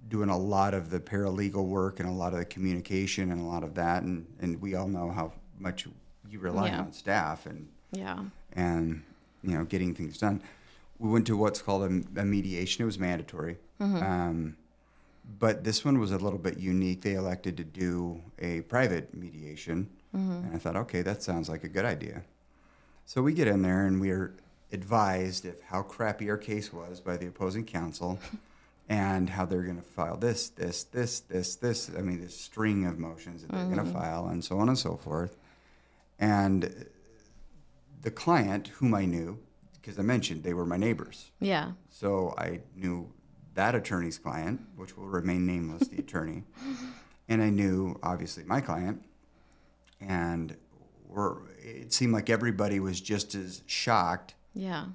doing 0.08 0.30
a 0.30 0.38
lot 0.38 0.74
of 0.74 0.90
the 0.90 0.98
paralegal 1.00 1.66
work 1.66 2.00
and 2.00 2.08
a 2.08 2.12
lot 2.12 2.32
of 2.32 2.38
the 2.38 2.44
communication 2.46 3.30
and 3.30 3.40
a 3.40 3.44
lot 3.44 3.62
of 3.62 3.74
that. 3.74 4.02
And, 4.02 4.26
and 4.40 4.60
we 4.60 4.74
all 4.74 4.88
know 4.88 5.10
how 5.10 5.32
much 5.58 5.86
you 6.30 6.38
rely 6.38 6.68
Yeah. 6.68 6.80
on 6.80 6.92
staff 6.92 7.46
and 7.46 7.68
Yeah. 7.92 8.24
and 8.54 9.02
you 9.42 9.56
know 9.56 9.64
getting 9.64 9.94
things 9.94 10.18
done. 10.18 10.42
We 10.98 11.08
went 11.10 11.26
to 11.28 11.36
what's 11.36 11.62
called 11.62 11.82
a, 11.82 12.20
a 12.20 12.24
mediation. 12.24 12.82
It 12.82 12.86
was 12.86 12.98
mandatory, 12.98 13.56
um, 13.80 14.56
but 15.38 15.64
this 15.64 15.82
one 15.84 15.98
was 15.98 16.12
a 16.12 16.18
little 16.18 16.38
bit 16.38 16.58
unique. 16.58 17.00
They 17.02 17.14
elected 17.14 17.56
to 17.58 17.64
do 17.64 18.20
a 18.38 18.60
private 18.62 19.14
mediation, 19.14 19.88
Mm-hmm. 20.16 20.46
and 20.46 20.54
I 20.54 20.58
thought, 20.58 20.76
okay, 20.76 21.02
that 21.02 21.22
sounds 21.22 21.48
like 21.48 21.62
a 21.62 21.68
good 21.68 21.84
idea. 21.84 22.22
So 23.06 23.22
we 23.22 23.32
get 23.32 23.46
in 23.46 23.62
there 23.62 23.86
and 23.86 24.00
we 24.00 24.10
are 24.10 24.34
advised 24.72 25.46
of 25.46 25.60
how 25.60 25.82
crappy 25.82 26.30
our 26.30 26.36
case 26.36 26.72
was 26.72 27.00
by 27.00 27.16
the 27.16 27.26
opposing 27.26 27.64
counsel. 27.64 28.18
And 28.88 29.30
how 29.30 29.44
they're 29.44 29.62
going 29.62 29.76
to 29.76 29.82
file 29.82 30.16
this, 30.16 30.48
this, 30.48 30.82
this, 30.82 31.20
this, 31.20 31.54
this. 31.54 31.88
I 31.96 32.00
mean, 32.00 32.20
this 32.20 32.36
string 32.36 32.86
of 32.86 32.98
motions 32.98 33.42
that 33.42 33.52
they're 33.52 33.62
going 33.66 33.76
to 33.76 33.84
mm-hmm. 33.84 33.92
file, 33.92 34.26
and 34.26 34.44
so 34.44 34.58
on 34.58 34.68
and 34.68 34.76
so 34.76 34.96
forth. 34.96 35.36
And 36.18 36.86
the 38.02 38.10
client, 38.10 38.66
whom 38.66 38.94
I 38.94 39.04
knew, 39.04 39.38
because 39.80 39.96
I 39.98 40.02
mentioned 40.02 40.42
they 40.42 40.54
were 40.54 40.66
my 40.66 40.76
neighbors. 40.76 41.30
Yeah. 41.40 41.72
So 41.88 42.34
I 42.36 42.62
knew 42.74 43.12
that 43.54 43.74
attorney's 43.74 44.18
client, 44.18 44.60
which 44.76 44.96
will 44.96 45.06
remain 45.06 45.46
nameless, 45.46 45.88
the 45.88 45.98
attorney, 46.04 46.44
and 47.28 47.42
I 47.42 47.50
knew 47.50 47.98
obviously 48.02 48.44
my 48.44 48.60
client, 48.60 49.04
and 50.00 50.56
we're, 51.08 51.36
it 51.58 51.92
seemed 51.92 52.12
like 52.12 52.30
everybody 52.30 52.80
was 52.80 53.00
just 53.00 53.34
as 53.34 53.62
shocked 53.66 54.34
Yeah. 54.54 54.86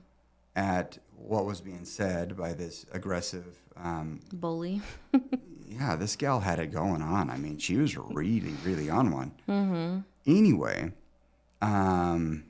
at 0.56 0.98
what 1.18 1.46
was 1.46 1.62
being 1.62 1.86
said 1.86 2.36
by 2.38 2.54
this 2.54 2.86
aggressive. 2.92 3.46
Um, 3.78 4.22
Bully. 4.34 4.82
yeah, 5.68 5.96
this 5.96 6.16
gal 6.16 6.40
had 6.40 6.60
it 6.60 6.72
going 6.72 7.02
on. 7.02 7.30
I 7.30 7.38
mean, 7.38 7.58
she 7.58 7.78
was 7.78 7.98
really, 7.98 8.54
really 8.64 8.90
on 8.90 9.12
one. 9.12 9.32
Mm-hmm. 9.48 10.00
Anyway, 10.28 10.92
um, 11.62 12.46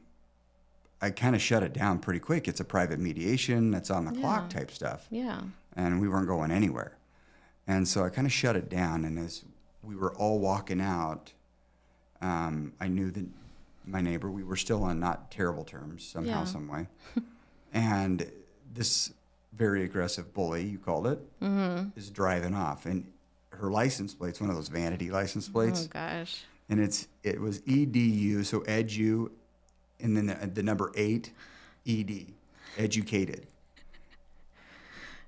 I 1.02 1.10
kind 1.12 1.36
of 1.36 1.42
shut 1.42 1.64
it 1.64 1.74
down 1.74 2.00
pretty 2.00 2.20
quick. 2.20 2.48
It's 2.48 2.60
a 2.60 2.64
private 2.66 3.00
mediation. 3.00 3.72
That's 3.72 3.90
on 3.92 4.06
the 4.06 4.12
clock 4.12 4.50
type 4.50 4.72
stuff 4.72 5.08
Yeah. 5.12 5.42
and 5.76 6.00
we 6.00 6.08
weren't 6.08 6.28
going 6.28 6.52
anywhere. 6.52 6.98
And 7.68 7.88
so 7.88 8.04
I 8.06 8.10
kind 8.10 8.28
of 8.28 8.34
shut 8.34 8.56
it 8.56 8.70
down. 8.70 9.06
And 9.06 9.18
as 9.20 9.44
we 9.84 9.96
were 9.96 10.14
all 10.16 10.40
walking 10.40 10.82
out, 10.82 11.34
um, 12.22 12.74
I 12.80 12.88
knew 12.88 13.12
that 13.12 13.26
my 13.86 14.02
neighbor, 14.02 14.32
we 14.32 14.44
were 14.44 14.56
still 14.56 14.84
on 14.84 15.00
not 15.00 15.30
terrible 15.32 15.64
terms 15.64 16.04
somehow, 16.06 16.40
Yeah. 16.40 16.44
some 16.46 16.68
way. 16.68 16.88
and 17.74 18.30
this 18.74 19.14
very 19.54 19.84
aggressive 19.84 20.34
bully, 20.34 20.66
you 20.66 20.78
called 20.80 21.08
it, 21.08 21.20
is 21.96 22.10
driving 22.10 22.54
off. 22.56 22.86
And 22.86 23.06
her 23.52 23.70
license 23.72 24.14
plate's 24.14 24.42
one 24.42 24.50
of 24.50 24.56
those 24.56 24.68
vanity 24.70 25.12
license 25.12 25.48
plates. 25.48 25.86
Oh 25.86 25.90
gosh. 25.94 26.44
And 26.68 26.80
it's 26.80 27.08
it 27.24 27.40
was 27.40 27.62
EDU, 27.62 28.44
so 28.44 28.62
edu, 28.62 29.30
and 30.00 30.18
then 30.18 30.26
the, 30.26 30.48
the 30.48 30.64
number 30.64 30.92
eight, 30.96 31.32
ED, 31.88 32.26
educated 32.78 33.46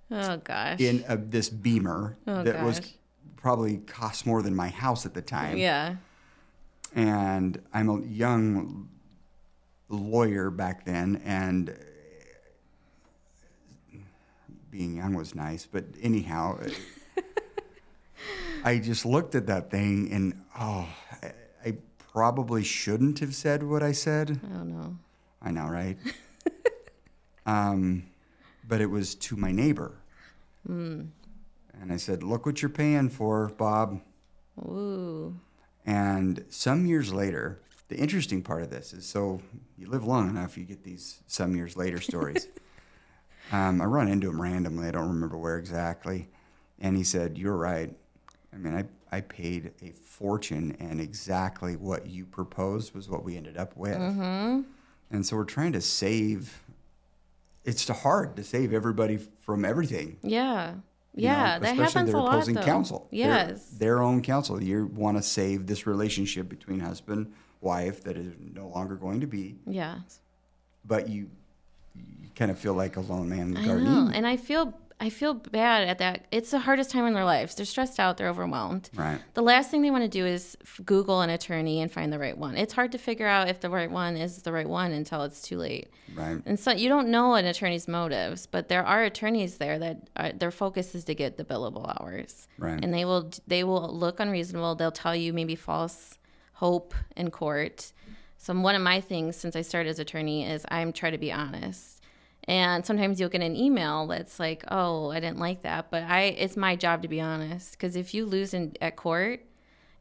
Oh 0.09 0.37
gosh. 0.37 0.79
in 0.79 1.03
a, 1.07 1.15
this 1.17 1.49
Beamer 1.49 2.17
Oh, 2.27 2.43
that 2.43 2.63
was 2.63 2.81
probably 3.35 3.77
cost 3.77 4.25
more 4.25 4.41
than 4.41 4.55
my 4.55 4.69
house 4.69 5.05
at 5.05 5.13
the 5.13 5.21
time. 5.21 5.57
yeah. 5.57 5.95
And 6.97 7.61
I'm 7.71 7.89
a 7.89 8.01
young 8.07 8.89
lawyer 9.87 10.49
back 10.49 10.83
then, 10.83 11.21
and 11.23 11.77
being 14.71 14.95
young 14.95 15.13
was 15.13 15.35
nice. 15.35 15.67
But 15.67 15.85
anyhow, 16.01 16.59
I 18.63 18.79
just 18.79 19.05
looked 19.05 19.35
at 19.35 19.45
that 19.45 19.69
thing, 19.69 20.11
and 20.11 20.41
oh, 20.59 20.87
I, 21.21 21.33
I 21.63 21.77
probably 21.99 22.63
shouldn't 22.63 23.19
have 23.19 23.35
said 23.35 23.61
what 23.61 23.83
I 23.83 23.91
said. 23.91 24.39
I 24.43 24.55
don't 24.57 24.75
know. 24.75 24.97
I 25.39 25.51
know, 25.51 25.67
right? 25.67 25.99
um, 27.45 28.07
but 28.67 28.81
it 28.81 28.87
was 28.87 29.13
to 29.13 29.35
my 29.35 29.51
neighbor. 29.51 29.91
And 30.65 31.11
I 31.91 31.97
said, 31.97 32.23
Look 32.23 32.47
what 32.47 32.63
you're 32.63 32.69
paying 32.69 33.09
for, 33.09 33.49
Bob. 33.49 34.01
Ooh. 34.61 35.39
And 35.87 36.43
some 36.49 36.85
years 36.85 37.13
later, 37.13 37.61
the 37.87 37.95
interesting 37.95 38.43
part 38.43 38.61
of 38.61 38.69
this 38.69 38.91
is 38.91 39.05
so 39.05 39.41
you 39.77 39.87
live 39.87 40.03
long 40.03 40.29
enough, 40.29 40.57
you 40.57 40.65
get 40.65 40.83
these 40.83 41.21
some 41.27 41.55
years 41.55 41.77
later 41.77 42.01
stories. 42.01 42.47
um, 43.53 43.81
I 43.81 43.85
run 43.85 44.09
into 44.09 44.29
him 44.29 44.41
randomly. 44.41 44.89
I 44.89 44.91
don't 44.91 45.07
remember 45.07 45.37
where 45.37 45.57
exactly. 45.57 46.27
And 46.79 46.97
he 46.97 47.03
said, 47.03 47.37
You're 47.37 47.55
right. 47.55 47.89
I 48.53 48.57
mean, 48.57 48.75
I, 48.75 48.83
I 49.15 49.21
paid 49.21 49.71
a 49.81 49.91
fortune, 49.91 50.75
and 50.79 50.99
exactly 50.99 51.75
what 51.77 52.07
you 52.07 52.25
proposed 52.25 52.93
was 52.93 53.09
what 53.09 53.23
we 53.23 53.37
ended 53.37 53.55
up 53.55 53.75
with. 53.77 53.95
And 55.09 55.25
so 55.25 55.37
we're 55.37 55.45
trying 55.45 55.71
to 55.71 55.81
save. 55.81 56.63
It's 57.63 57.85
too 57.85 57.93
hard 57.93 58.35
to 58.35 58.43
save 58.43 58.73
everybody 58.73 59.19
from 59.41 59.63
everything. 59.63 60.17
Yeah. 60.21 60.75
You 61.17 61.27
know, 61.27 61.33
Yeah. 61.33 61.59
that 61.59 61.75
happens 61.75 62.11
their 62.11 62.15
a 62.15 62.23
lot 62.23 62.35
opposing 62.35 62.55
though. 62.55 62.63
counsel. 62.63 63.07
Yes. 63.11 63.65
Their, 63.71 64.01
own 64.01 64.21
counsel. 64.21 64.61
You 64.63 64.85
want 64.93 65.17
to 65.17 65.23
save 65.23 65.65
this 65.67 65.85
relationship 65.87 66.47
between 66.47 66.79
husband, 66.79 67.33
wife 67.61 68.03
that 68.03 68.15
is 68.17 68.33
no 68.53 68.67
longer 68.69 68.95
going 68.95 69.19
to 69.21 69.27
be, 69.27 69.55
yeah. 69.65 69.99
but 70.85 71.09
you 71.09 71.29
you 71.95 72.29
kind 72.35 72.51
of 72.51 72.59
feel 72.59 72.75
like 72.75 72.95
a 72.97 73.01
lone 73.01 73.27
man 73.27 73.39
in 73.39 73.53
the 73.55 73.59
I 73.61 73.65
garden. 73.65 73.85
know. 73.85 74.11
And 74.13 74.27
I 74.27 74.37
feel 74.37 74.73
I 74.99 75.11
feel 75.11 75.35
bad 75.35 75.87
at 75.87 75.99
that. 75.99 76.25
It's 76.31 76.49
the 76.49 76.57
hardest 76.57 76.89
time 76.89 77.05
in 77.05 77.13
their 77.13 77.23
lives. 77.23 77.53
They're 77.53 77.67
stressed 77.67 77.99
out, 77.99 78.17
they're 78.17 78.29
overwhelmed. 78.29 78.89
Right. 78.95 79.19
The 79.35 79.43
last 79.43 79.69
thing 79.69 79.83
they 79.83 79.91
want 79.91 80.03
to 80.03 80.09
do 80.09 80.25
is 80.25 80.57
Google 80.85 81.21
an 81.21 81.29
attorney 81.29 81.81
and 81.81 81.91
find 81.91 82.11
the 82.11 82.17
right 82.17 82.35
one. 82.35 82.57
It's 82.57 82.73
hard 82.73 82.91
to 82.93 82.97
figure 82.97 83.27
out 83.27 83.47
if 83.47 83.59
the 83.59 83.69
right 83.69 83.91
one 83.91 84.17
is 84.17 84.41
the 84.41 84.51
right 84.51 84.67
one 84.67 84.91
until 84.91 85.21
it's 85.23 85.43
too 85.43 85.59
late. 85.59 85.89
Right. 86.15 86.41
And 86.47 86.59
so 86.59 86.71
you 86.71 86.89
don't 86.89 87.09
know 87.09 87.35
an 87.35 87.45
attorney's 87.45 87.87
motives, 87.87 88.47
but 88.47 88.69
there 88.69 88.83
are 88.83 89.03
attorneys 89.03 89.57
there 89.57 89.77
that 89.77 90.09
are, 90.15 90.31
their 90.31 90.51
focus 90.51 90.95
is 90.95 91.03
to 91.05 91.13
get 91.13 91.37
the 91.37 91.45
billable 91.45 91.87
hours. 92.01 92.47
Right. 92.57 92.83
And 92.83 92.91
they 92.91 93.05
will 93.05 93.29
they 93.45 93.63
will 93.63 93.93
look 93.93 94.19
unreasonable. 94.19 94.75
They'll 94.75 94.91
tell 94.91 95.15
you 95.15 95.31
maybe 95.31 95.55
false 95.55 96.17
hope 96.53 96.95
in 97.15 97.29
court. 97.29 97.91
So 98.39 98.59
one 98.59 98.75
of 98.75 98.81
my 98.81 98.99
things 99.01 99.35
since 99.35 99.55
I 99.55 99.61
started 99.61 99.89
as 99.89 99.99
attorney 99.99 100.43
is 100.43 100.65
I'm 100.69 100.91
try 100.91 101.11
to 101.11 101.17
be 101.19 101.31
honest. 101.31 101.96
And 102.47 102.85
sometimes 102.85 103.19
you'll 103.19 103.29
get 103.29 103.41
an 103.41 103.55
email 103.55 104.07
that's 104.07 104.39
like, 104.39 104.63
"Oh, 104.69 105.11
I 105.11 105.19
didn't 105.19 105.39
like 105.39 105.63
that," 105.63 105.91
but 105.91 106.03
I 106.03 106.21
it's 106.21 106.55
my 106.55 106.75
job 106.75 107.01
to 107.01 107.07
be 107.07 107.19
honest 107.19 107.71
because 107.71 107.95
if 107.95 108.13
you 108.13 108.25
lose 108.25 108.53
in 108.53 108.73
at 108.81 108.95
court 108.95 109.41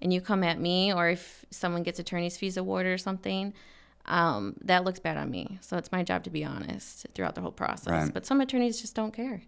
and 0.00 0.12
you 0.12 0.20
come 0.20 0.44
at 0.44 0.60
me 0.60 0.92
or 0.92 1.08
if 1.08 1.44
someone 1.50 1.82
gets 1.82 1.98
attorney's 1.98 2.36
fees 2.36 2.56
awarded 2.56 2.92
or 2.92 2.98
something, 2.98 3.52
um, 4.06 4.54
that 4.62 4.84
looks 4.84 5.00
bad 5.00 5.16
on 5.16 5.30
me. 5.30 5.58
So 5.60 5.76
it's 5.76 5.90
my 5.90 6.02
job 6.02 6.24
to 6.24 6.30
be 6.30 6.44
honest 6.44 7.06
throughout 7.14 7.34
the 7.34 7.40
whole 7.40 7.52
process. 7.52 7.88
Right. 7.88 8.14
But 8.14 8.26
some 8.26 8.40
attorneys 8.40 8.80
just 8.80 8.94
don't 8.94 9.12
care. 9.12 9.42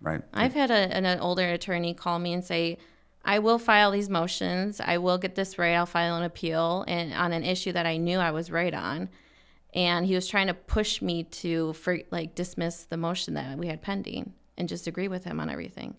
Right. 0.00 0.22
I've 0.32 0.54
had 0.54 0.70
a, 0.70 0.96
an, 0.96 1.04
an 1.04 1.18
older 1.18 1.48
attorney 1.48 1.94
call 1.94 2.18
me 2.18 2.32
and 2.32 2.44
say, 2.44 2.78
I 3.24 3.40
will 3.40 3.58
file 3.58 3.90
these 3.90 4.08
motions. 4.08 4.80
I 4.80 4.98
will 4.98 5.18
get 5.18 5.34
this 5.34 5.58
right. 5.58 5.74
I'll 5.74 5.86
file 5.86 6.16
an 6.16 6.22
appeal 6.22 6.84
and 6.86 7.12
on 7.12 7.32
an 7.32 7.44
issue 7.44 7.72
that 7.72 7.84
I 7.84 7.96
knew 7.96 8.18
I 8.18 8.30
was 8.30 8.50
right 8.50 8.72
on. 8.72 9.08
And 9.74 10.06
he 10.06 10.14
was 10.14 10.26
trying 10.26 10.46
to 10.46 10.54
push 10.54 11.02
me 11.02 11.24
to 11.24 11.72
for, 11.74 11.98
like 12.10 12.34
dismiss 12.34 12.84
the 12.84 12.96
motion 12.96 13.34
that 13.34 13.58
we 13.58 13.66
had 13.66 13.82
pending 13.82 14.32
and 14.56 14.68
just 14.68 14.86
agree 14.86 15.08
with 15.08 15.24
him 15.24 15.40
on 15.40 15.50
everything. 15.50 15.96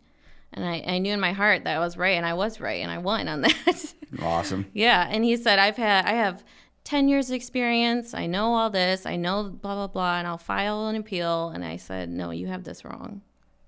And 0.54 0.66
I, 0.66 0.84
I 0.86 0.98
knew 0.98 1.14
in 1.14 1.20
my 1.20 1.34
heart 1.34 1.64
that 1.66 1.76
I 1.76 1.80
was 1.80 1.96
right 1.96 2.18
and 2.18 2.26
I 2.26 2.34
was 2.34 2.60
right 2.60 2.82
and 2.82 2.92
I 2.92 2.98
won 2.98 3.28
on 3.28 3.42
that. 3.42 3.94
Awesome. 4.22 4.66
Yeah, 4.74 5.08
and 5.10 5.24
he 5.24 5.38
said 5.38 5.60
I've 5.60 5.78
had 5.78 6.06
I 6.06 6.14
have 6.14 6.44
10 6.84 7.08
years 7.08 7.30
of 7.30 7.36
experience. 7.36 8.14
I 8.16 8.26
know 8.26 8.54
all 8.56 8.70
this. 8.70 9.06
I 9.06 9.16
know 9.16 9.44
blah 9.44 9.76
blah 9.76 9.88
blah 9.88 10.18
and 10.18 10.28
I'll 10.28 10.40
file 10.40 10.88
an 10.88 10.96
appeal 10.96 11.50
and 11.50 11.64
I 11.64 11.78
said, 11.78 12.10
"No, 12.10 12.32
you 12.32 12.48
have 12.48 12.64
this 12.64 12.84
wrong." 12.84 13.22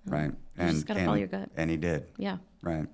Right. 0.06 0.32
just 0.58 0.88
gotta 0.88 1.02
and, 1.02 1.06
follow 1.06 1.18
your 1.18 1.28
gut. 1.28 1.50
And 1.56 1.70
he 1.70 1.78
did. 1.78 2.08
Yeah. 2.18 2.38
Right. 2.64 2.88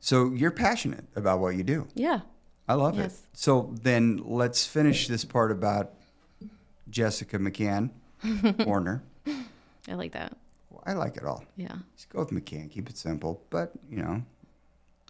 So 0.00 0.32
you're 0.32 0.50
passionate 0.50 1.04
about 1.16 1.40
what 1.40 1.54
you 1.54 1.62
do. 1.62 1.86
Yeah. 1.94 2.20
I 2.68 2.74
love 2.74 2.98
it. 2.98 3.12
So 3.32 3.74
then 3.82 4.20
let's 4.24 4.66
finish 4.66 5.08
this 5.08 5.24
part 5.24 5.50
about 5.50 5.94
Jessica 6.92 7.38
McCann 7.38 7.90
Warner. 8.66 9.02
I 9.88 9.94
like 9.94 10.12
that. 10.12 10.36
I 10.84 10.92
like 10.92 11.16
it 11.16 11.24
all. 11.24 11.44
Yeah. 11.56 11.74
Just 11.96 12.08
go 12.10 12.20
with 12.20 12.30
McCann. 12.30 12.70
Keep 12.70 12.90
it 12.90 12.96
simple. 12.96 13.42
But, 13.50 13.72
you 13.90 13.96
know, 13.96 14.22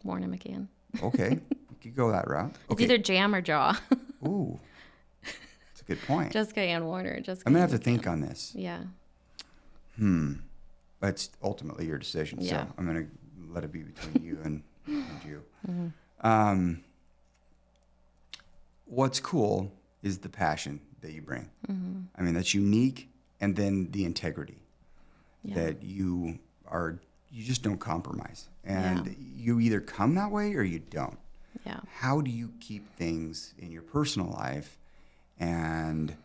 Warner 0.05 0.29
McCann. 0.29 0.69
okay. 1.03 1.31
you 1.51 1.77
could 1.83 1.97
go 1.97 2.11
that 2.11 2.29
route. 2.29 2.55
It's 2.71 2.81
either 2.81 2.99
Jam 2.99 3.35
or 3.35 3.41
Jaw. 3.41 3.79
Ooh. 4.27 4.59
That's 5.23 5.81
a 5.81 5.85
good 5.85 6.03
point. 6.03 6.33
Jessica 6.33 6.61
Ann 6.61 6.85
Warner. 6.87 7.21
Jessica. 7.21 7.47
I'm 7.47 7.53
going 7.55 7.67
to 7.67 7.71
Ann 7.71 7.71
have 7.73 7.79
to 7.79 7.85
think 7.85 8.07
on 8.07 8.21
this. 8.21 8.53
Yeah. 8.55 8.81
That's 11.01 11.31
ultimately 11.43 11.87
your 11.87 11.99
decision. 11.99 12.39
Yeah. 12.41 12.65
So 12.65 12.73
I'm 12.79 12.87
going 12.87 13.05
to 13.05 13.53
let 13.53 13.65
it 13.65 13.73
be 13.73 13.83
between 13.83 14.25
you 14.25 14.39
and, 14.45 14.63
and 14.87 15.25
you. 15.27 15.43
Mm-hmm. 15.69 16.27
Um, 16.27 16.85
what's 18.87 19.19
cool 19.19 19.73
is 20.03 20.19
the 20.19 20.29
passion 20.29 20.81
that 21.01 21.13
you 21.13 21.23
bring. 21.23 21.51
Mm-hmm. 21.71 22.01
I 22.17 22.23
mean, 22.23 22.35
that's 22.35 22.55
unique. 22.55 23.09
And 23.41 23.57
then 23.57 23.91
the 23.91 24.05
integrity 24.05 24.59
Yeah. 25.45 25.55
that 25.57 25.83
you 25.83 26.39
are, 26.67 27.01
you 27.31 27.45
just 27.45 27.63
don't 27.63 27.79
compromise. 27.79 28.49
And 28.65 29.07
Yeah. 29.07 29.13
you 29.19 29.61
either 29.61 29.81
come 29.81 30.15
that 30.15 30.31
way 30.31 30.55
or 30.55 30.63
you 30.63 30.79
don't. 30.79 31.19
Yeah. 31.67 31.81
How 31.93 32.21
do 32.21 32.31
you 32.31 32.53
keep 32.61 32.95
things 32.97 33.55
in 33.59 33.71
your 33.73 33.83
personal 33.83 34.31
life 34.31 34.79
and 35.39 36.17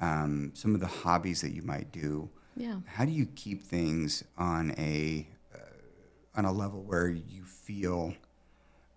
um, 0.00 0.50
some 0.54 0.74
of 0.74 0.80
the 0.80 0.86
hobbies 0.86 1.40
that 1.42 1.52
you 1.52 1.62
might 1.62 1.92
do? 1.92 2.28
Yeah. 2.56 2.80
How 2.86 3.04
do 3.04 3.10
you 3.12 3.26
keep 3.26 3.62
things 3.62 4.24
on 4.36 4.72
a 4.78 5.26
uh, 5.54 5.58
on 6.36 6.44
a 6.44 6.52
level 6.52 6.82
where 6.82 7.08
you 7.08 7.44
feel 7.44 8.14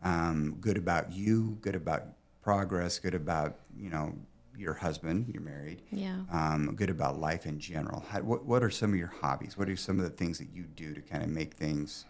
um, 0.03 0.58
good 0.60 0.77
about 0.77 1.12
you, 1.12 1.58
good 1.62 1.75
about 1.75 2.03
progress, 2.51 2.97
good 2.97 3.13
about 3.13 3.57
you 3.77 3.89
know 3.89 4.13
your 4.57 4.73
husband, 4.73 5.29
you're 5.33 5.43
married, 5.43 5.81
Yeah. 5.91 6.21
um, 6.31 6.73
good 6.75 6.89
about 6.89 7.19
life 7.19 7.45
in 7.45 7.59
general? 7.59 8.05
How, 8.09 8.21
what 8.21 8.45
what 8.45 8.63
are 8.63 8.69
some 8.71 8.91
of 8.93 8.97
your 8.97 9.11
hobbies? 9.21 9.57
What 9.57 9.67
are 9.67 9.75
some 9.75 9.99
of 9.99 10.05
the 10.05 10.09
things 10.21 10.37
that 10.39 10.47
you 10.53 10.63
do 10.63 10.93
to 10.93 11.01
kind 11.01 11.23
of 11.23 11.29
make 11.29 11.53
things 11.55 12.05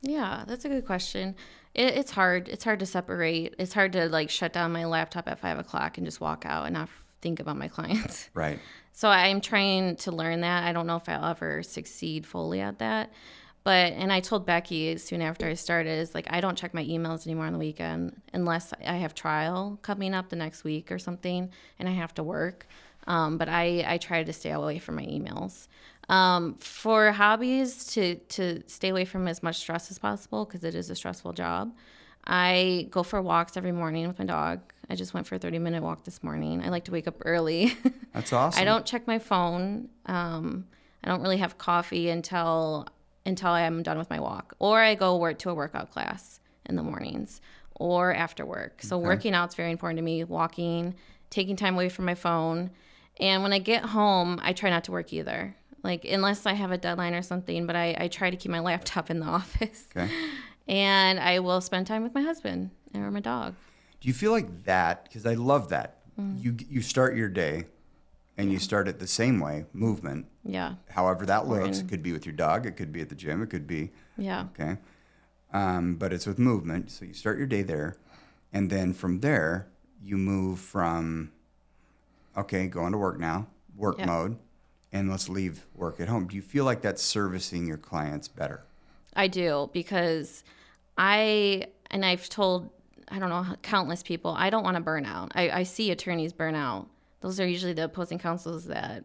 Yeah, 0.00 0.44
that's 0.48 0.64
a 0.64 0.68
good 0.70 0.86
question. 0.86 1.36
It, 1.74 1.94
it's 2.00 2.10
hard. 2.10 2.48
It's 2.48 2.64
hard 2.64 2.80
to 2.80 2.86
separate. 2.86 3.54
It's 3.58 3.74
hard 3.74 3.92
to 3.92 4.08
like 4.08 4.30
shut 4.30 4.54
down 4.54 4.72
my 4.72 4.86
laptop 4.86 5.28
at 5.28 5.38
five 5.38 5.58
o'clock 5.58 5.98
and 5.98 6.06
just 6.06 6.20
walk 6.22 6.44
out 6.46 6.64
and 6.64 6.72
not 6.74 6.88
think 7.20 7.38
about 7.38 7.58
my 7.58 7.68
clients. 7.76 8.30
right? 8.32 8.58
So 8.92 9.08
I'm 9.10 9.40
trying 9.42 9.96
to 9.96 10.10
learn 10.10 10.40
that. 10.40 10.64
I 10.64 10.72
don't 10.72 10.86
know 10.86 10.96
if 10.96 11.06
I'll 11.08 11.30
ever 11.30 11.62
succeed 11.62 12.26
fully 12.26 12.60
at 12.62 12.78
that. 12.78 13.12
But 13.64 13.92
and 13.92 14.12
I 14.12 14.20
told 14.20 14.44
Becky 14.44 14.96
soon 14.98 15.22
after 15.22 15.46
I 15.46 15.54
started 15.54 15.98
is 15.98 16.14
like 16.14 16.26
I 16.30 16.40
don't 16.40 16.58
check 16.58 16.74
my 16.74 16.84
emails 16.84 17.26
anymore 17.26 17.46
on 17.46 17.52
the 17.52 17.58
weekend 17.58 18.20
unless 18.32 18.72
I 18.84 18.94
have 18.94 19.14
trial 19.14 19.78
coming 19.82 20.14
up 20.14 20.30
the 20.30 20.36
next 20.36 20.64
week 20.64 20.90
or 20.90 20.98
something 20.98 21.50
and 21.78 21.88
I 21.88 21.92
have 21.92 22.14
to 22.14 22.22
work. 22.22 22.66
Um, 23.06 23.38
but 23.38 23.48
I 23.48 23.84
I 23.86 23.98
try 23.98 24.22
to 24.22 24.32
stay 24.32 24.50
away 24.50 24.78
from 24.78 24.96
my 24.96 25.04
emails. 25.04 25.68
Um, 26.08 26.56
for 26.56 27.12
hobbies 27.12 27.86
to 27.94 28.16
to 28.16 28.62
stay 28.66 28.88
away 28.88 29.04
from 29.04 29.28
as 29.28 29.42
much 29.42 29.56
stress 29.56 29.90
as 29.90 29.98
possible 29.98 30.44
because 30.44 30.64
it 30.64 30.74
is 30.74 30.90
a 30.90 30.96
stressful 30.96 31.32
job. 31.32 31.72
I 32.24 32.86
go 32.90 33.02
for 33.02 33.20
walks 33.20 33.56
every 33.56 33.72
morning 33.72 34.06
with 34.06 34.18
my 34.18 34.24
dog. 34.24 34.60
I 34.88 34.94
just 34.94 35.14
went 35.14 35.26
for 35.26 35.36
a 35.36 35.38
30 35.38 35.58
minute 35.58 35.82
walk 35.82 36.04
this 36.04 36.22
morning. 36.22 36.62
I 36.62 36.68
like 36.68 36.84
to 36.84 36.92
wake 36.92 37.06
up 37.08 37.16
early. 37.24 37.76
That's 38.12 38.32
awesome. 38.32 38.60
I 38.60 38.64
don't 38.64 38.84
check 38.86 39.06
my 39.06 39.18
phone. 39.18 39.88
Um, 40.06 40.66
I 41.02 41.08
don't 41.08 41.22
really 41.22 41.38
have 41.38 41.58
coffee 41.58 42.10
until 42.10 42.86
until 43.24 43.50
I 43.50 43.62
am 43.62 43.82
done 43.82 43.98
with 43.98 44.10
my 44.10 44.20
walk, 44.20 44.54
or 44.58 44.80
I 44.80 44.94
go 44.94 45.16
work 45.16 45.38
to 45.40 45.50
a 45.50 45.54
workout 45.54 45.90
class 45.90 46.40
in 46.66 46.76
the 46.76 46.82
mornings 46.82 47.40
or 47.74 48.14
after 48.14 48.44
work. 48.44 48.82
So 48.82 48.98
working 48.98 49.34
out's 49.34 49.54
very 49.54 49.70
important 49.70 49.98
to 49.98 50.02
me. 50.02 50.24
Walking, 50.24 50.94
taking 51.30 51.56
time 51.56 51.74
away 51.74 51.88
from 51.88 52.04
my 52.04 52.14
phone, 52.14 52.70
and 53.20 53.42
when 53.42 53.52
I 53.52 53.58
get 53.58 53.84
home, 53.84 54.40
I 54.42 54.52
try 54.52 54.70
not 54.70 54.84
to 54.84 54.92
work 54.92 55.12
either. 55.12 55.56
Like 55.82 56.04
unless 56.04 56.46
I 56.46 56.52
have 56.52 56.70
a 56.70 56.78
deadline 56.78 57.14
or 57.14 57.22
something, 57.22 57.66
but 57.66 57.76
I, 57.76 57.96
I 57.98 58.08
try 58.08 58.30
to 58.30 58.36
keep 58.36 58.50
my 58.50 58.60
laptop 58.70 59.10
in 59.10 59.20
the 59.20 59.26
office. 59.26 59.86
Okay. 59.96 60.10
And 60.68 61.18
I 61.18 61.40
will 61.40 61.60
spend 61.60 61.88
time 61.88 62.04
with 62.04 62.14
my 62.14 62.22
husband 62.22 62.70
or 62.94 63.10
my 63.10 63.18
dog. 63.18 63.56
Do 64.00 64.06
you 64.06 64.14
feel 64.14 64.30
like 64.30 64.62
that? 64.62 65.02
Because 65.02 65.26
I 65.26 65.34
love 65.34 65.70
that. 65.70 65.98
Mm. 66.18 66.40
You 66.40 66.56
you 66.68 66.82
start 66.82 67.16
your 67.16 67.28
day, 67.28 67.64
and 68.36 68.52
you 68.52 68.60
start 68.60 68.86
it 68.86 69.00
the 69.00 69.08
same 69.08 69.40
way, 69.40 69.66
movement. 69.72 70.26
Yeah. 70.44 70.74
However 70.90 71.24
that 71.26 71.46
looks, 71.46 71.78
it 71.80 71.88
could 71.88 72.02
be 72.02 72.12
with 72.12 72.26
your 72.26 72.34
dog, 72.34 72.66
it 72.66 72.76
could 72.76 72.92
be 72.92 73.00
at 73.00 73.08
the 73.08 73.14
gym, 73.14 73.42
it 73.42 73.50
could 73.50 73.66
be 73.66 73.90
Yeah. 74.16 74.46
okay, 74.54 74.78
um, 75.52 75.94
but 75.96 76.12
it's 76.12 76.26
with 76.26 76.38
movement. 76.38 76.90
So 76.90 77.04
you 77.04 77.14
start 77.14 77.38
your 77.38 77.46
day 77.46 77.62
there, 77.62 77.96
and 78.52 78.68
then 78.70 78.92
from 78.92 79.20
there 79.20 79.68
you 80.02 80.16
move 80.16 80.58
from 80.58 81.30
okay, 82.36 82.66
going 82.66 82.92
to 82.92 82.98
work 82.98 83.18
now, 83.18 83.46
work 83.76 83.98
Yeah. 83.98 84.06
mode, 84.06 84.38
and 84.92 85.10
let's 85.10 85.28
leave 85.28 85.66
work 85.74 86.00
at 86.00 86.08
home. 86.08 86.26
Do 86.26 86.34
you 86.36 86.42
feel 86.42 86.64
like 86.64 86.80
that's 86.82 87.02
servicing 87.02 87.66
your 87.66 87.76
clients 87.76 88.26
better? 88.28 88.64
I 89.14 89.28
do 89.28 89.70
because 89.72 90.42
I 90.98 91.66
and 91.90 92.04
I've 92.04 92.28
told 92.28 92.70
I 93.08 93.18
don't 93.18 93.28
know 93.28 93.44
countless 93.62 94.02
people 94.02 94.30
I 94.32 94.48
don't 94.50 94.64
want 94.64 94.76
to 94.76 94.82
burn 94.82 95.04
out. 95.04 95.32
I, 95.34 95.50
I 95.50 95.62
see 95.64 95.90
attorneys 95.90 96.32
burn 96.32 96.54
out. 96.54 96.88
Those 97.20 97.38
are 97.38 97.46
usually 97.46 97.74
the 97.74 97.84
opposing 97.84 98.18
counsels 98.18 98.64
that 98.66 99.04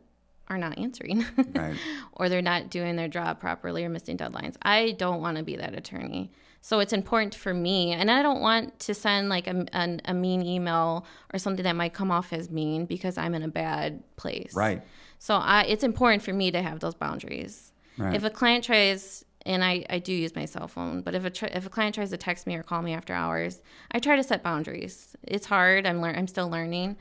are 0.50 0.58
not 0.58 0.78
answering 0.78 1.26
Right. 1.54 1.76
or 2.14 2.30
they're 2.30 2.42
not 2.42 2.70
doing 2.70 2.96
their 2.96 3.08
job 3.08 3.40
properly 3.40 3.84
or 3.84 3.90
missing 3.90 4.18
deadlines. 4.18 4.56
I 4.62 4.92
don't 4.98 5.22
want 5.22 5.38
to 5.38 5.44
be 5.44 5.56
that 5.58 5.76
attorney. 5.76 6.32
So 6.62 6.80
it's 6.80 6.92
important 6.92 7.34
for 7.36 7.54
me, 7.54 7.94
and 7.94 8.10
I 8.12 8.22
don't 8.22 8.42
want 8.42 8.80
to 8.80 8.94
send 8.94 9.30
like 9.30 9.48
a, 9.48 9.66
an 9.74 10.02
a 10.06 10.14
mean 10.14 10.42
email 10.42 11.06
or 11.34 11.40
something 11.40 11.64
that 11.64 11.76
might 11.76 11.94
come 11.94 12.12
off 12.12 12.34
as 12.34 12.50
mean 12.50 12.86
because 12.86 13.18
I'm 13.18 13.34
in 13.36 13.44
a 13.44 13.48
bad 13.48 14.04
place. 14.18 14.54
Right. 14.54 14.82
So 15.20 15.36
I, 15.36 15.64
it's 15.64 15.84
important 15.84 16.24
for 16.24 16.34
me 16.34 16.52
to 16.52 16.62
have 16.62 16.80
those 16.80 16.96
boundaries. 16.96 17.72
Right. 17.98 18.16
If 18.16 18.24
a 18.24 18.30
client 18.30 18.64
tries, 18.66 19.24
and 19.46 19.64
I, 19.64 19.86
I 19.90 20.00
do 20.00 20.12
use 20.14 20.36
my 20.36 20.46
cell 20.46 20.68
phone, 20.68 21.02
but 21.02 21.16
if 21.16 21.24
a 21.26 21.30
tr- 21.30 21.46
if 21.46 21.66
a 21.66 21.70
client 21.70 21.96
tries 21.96 22.10
to 22.10 22.18
text 22.18 22.46
me 22.48 22.56
or 22.56 22.64
call 22.64 22.82
me 22.82 22.94
after 22.94 23.14
hours, 23.14 23.62
I 23.92 24.00
try 24.00 24.16
to 24.18 24.24
set 24.24 24.44
boundaries. 24.44 25.16
It's 25.24 25.46
hard. 25.46 25.86
I'm 25.88 26.02
lear- 26.02 26.16
I'm 26.18 26.28
still 26.28 26.50
learning, 26.50 26.98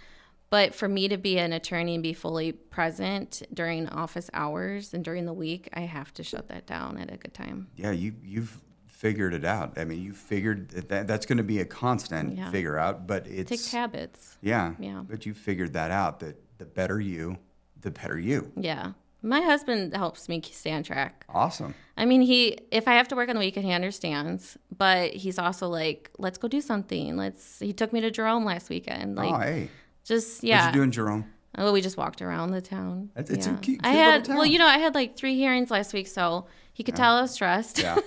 but 0.51 0.75
for 0.75 0.89
me 0.89 1.09
to 1.09 1.17
be 1.17 1.39
an 1.39 1.53
attorney 1.53 1.95
and 1.95 2.03
be 2.03 2.13
fully 2.13 2.53
present 2.53 3.43
during 3.53 3.89
office 3.89 4.31
hours 4.33 4.95
and 4.95 5.05
during 5.05 5.27
the 5.27 5.33
week, 5.33 5.69
I 5.75 5.81
have 5.81 6.13
to 6.15 6.23
shut 6.23 6.49
that 6.49 6.67
down 6.67 6.99
at 6.99 7.13
a 7.13 7.17
good 7.17 7.35
time. 7.35 7.69
Yeah, 7.77 7.91
you 7.91 8.15
you've 8.25 8.61
figured 8.87 9.35
it 9.35 9.45
out. 9.45 9.77
I 9.79 9.85
mean, 9.85 10.03
you 10.03 10.13
figured 10.13 10.71
that, 10.71 10.89
that 10.89 11.07
that's 11.07 11.27
going 11.27 11.39
to 11.39 11.45
be 11.45 11.59
a 11.61 11.65
constant 11.67 12.37
Yeah. 12.39 12.51
figure 12.51 12.79
out, 12.79 13.07
but 13.07 13.27
It 13.27 13.41
it's 13.41 13.51
takes 13.51 13.71
habits. 13.73 14.39
yeah, 14.41 14.75
Yeah. 14.79 15.03
But 15.07 15.27
you 15.27 15.35
figured 15.35 15.73
that 15.75 15.91
out. 15.91 16.21
That 16.21 16.37
the 16.59 16.65
better 16.65 16.99
you, 17.01 17.37
the 17.81 17.91
better 17.91 18.19
you. 18.19 18.51
Yeah. 18.57 18.93
My 19.23 19.41
husband 19.41 19.95
helps 19.97 20.29
me 20.29 20.41
stay 20.51 20.73
on 20.73 20.83
track. 20.83 21.25
Awesome. 21.29 21.75
I 21.97 22.05
mean, 22.07 22.21
he 22.23 22.57
if 22.71 22.87
I 22.89 22.95
have 22.95 23.09
to 23.09 23.17
work 23.17 23.29
on 23.29 23.35
the 23.35 23.41
weekend, 23.41 23.67
he 23.67 23.73
understands. 23.73 24.57
But 24.77 25.13
he's 25.13 25.39
also 25.39 25.69
like, 25.69 26.11
let's 26.19 26.39
go 26.39 26.49
do 26.49 26.61
something. 26.61 27.17
Let's. 27.17 27.59
He 27.59 27.73
took 27.73 27.93
me 27.93 28.01
to 28.03 28.11
Jerome 28.11 28.45
last 28.45 28.71
weekend. 28.71 29.19
Oh, 29.19 29.23
like, 29.23 29.35
oh, 29.35 29.39
hey, 29.41 29.69
just 30.07 30.43
yeah. 30.43 30.57
what 30.57 30.61
yeah. 30.63 30.67
you 30.69 30.73
doing, 30.73 30.91
Jerome? 30.91 31.33
Oh, 31.59 31.73
we 31.73 31.81
just 31.81 31.97
walked 31.97 32.21
around 32.21 32.51
the 32.51 32.61
town. 32.61 33.11
It's- 33.17 33.31
it's 33.35 33.47
a 33.47 33.51
yeah. 33.51 33.57
cute- 33.57 33.81
I 33.83 33.91
had 33.93 34.29
well, 34.29 34.45
you 34.47 34.59
know, 34.59 34.67
I 34.67 34.79
had 34.79 34.95
like 34.95 35.17
three 35.17 35.37
hearings 35.37 35.71
last 35.71 35.93
week, 35.95 36.07
so 36.07 36.47
he 36.75 36.83
could 36.83 36.95
tell 36.97 37.17
I 37.17 37.23
was 37.23 37.31
stressed. 37.33 37.79
Yeah, 37.79 37.95
that's, 37.95 38.05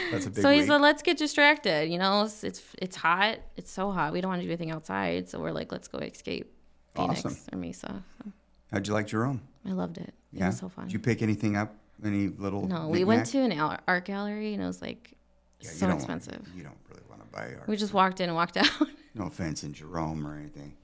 that's 0.12 0.26
a 0.26 0.30
big 0.30 0.42
so 0.42 0.50
he 0.50 0.64
said, 0.64 0.80
"Let's 0.80 1.02
get 1.02 1.16
distracted." 1.18 1.90
You 1.90 1.98
know, 1.98 2.22
it's, 2.24 2.44
it's 2.44 2.62
it's 2.80 2.96
hot. 2.96 3.38
It's 3.56 3.70
so 3.70 3.90
hot. 3.90 4.12
We 4.12 4.20
don't 4.20 4.28
want 4.30 4.40
to 4.40 4.46
do 4.46 4.50
anything 4.50 4.70
outside, 4.70 5.28
so 5.28 5.40
we're 5.40 5.50
like, 5.52 5.72
"Let's 5.72 5.88
go 5.88 5.98
escape 5.98 6.52
Phoenix 6.94 7.24
Awesome. 7.26 7.38
or 7.52 7.58
Mesa." 7.58 8.02
So 8.24 8.32
How'd 8.70 8.86
you 8.86 8.94
like 8.94 9.06
Jerome? 9.08 9.42
I 9.66 9.72
loved 9.72 9.98
it. 9.98 10.14
It 10.32 10.38
Yeah, 10.38 10.46
was 10.46 10.58
so 10.58 10.68
fun. 10.68 10.86
Did 10.86 10.92
you 10.94 10.98
pick 11.00 11.20
anything 11.22 11.56
up? 11.56 11.74
Any 12.04 12.28
little? 12.28 12.66
no, 12.66 12.88
we 12.88 13.04
went 13.04 13.26
to 13.26 13.38
an 13.38 13.52
art 13.86 14.04
gallery, 14.04 14.54
and 14.54 14.62
it 14.62 14.66
was 14.66 14.80
like 14.80 15.12
Yeah, 15.60 15.70
you 15.70 15.76
so 15.76 15.86
don't 15.88 15.96
expensive. 15.96 16.34
Want, 16.40 16.56
you 16.56 16.62
don't 16.62 16.78
really 16.88 17.02
want 17.10 17.20
to 17.22 17.28
buy 17.36 17.54
art. 17.58 17.68
We 17.68 17.76
just 17.76 17.92
walked 17.92 18.20
in 18.20 18.28
and 18.28 18.36
walked 18.36 18.56
out. 18.56 18.70
No 19.14 19.24
offense 19.26 19.62
in 19.64 19.72
Jerome 19.72 20.24
or 20.26 20.36
anything. 20.38 20.74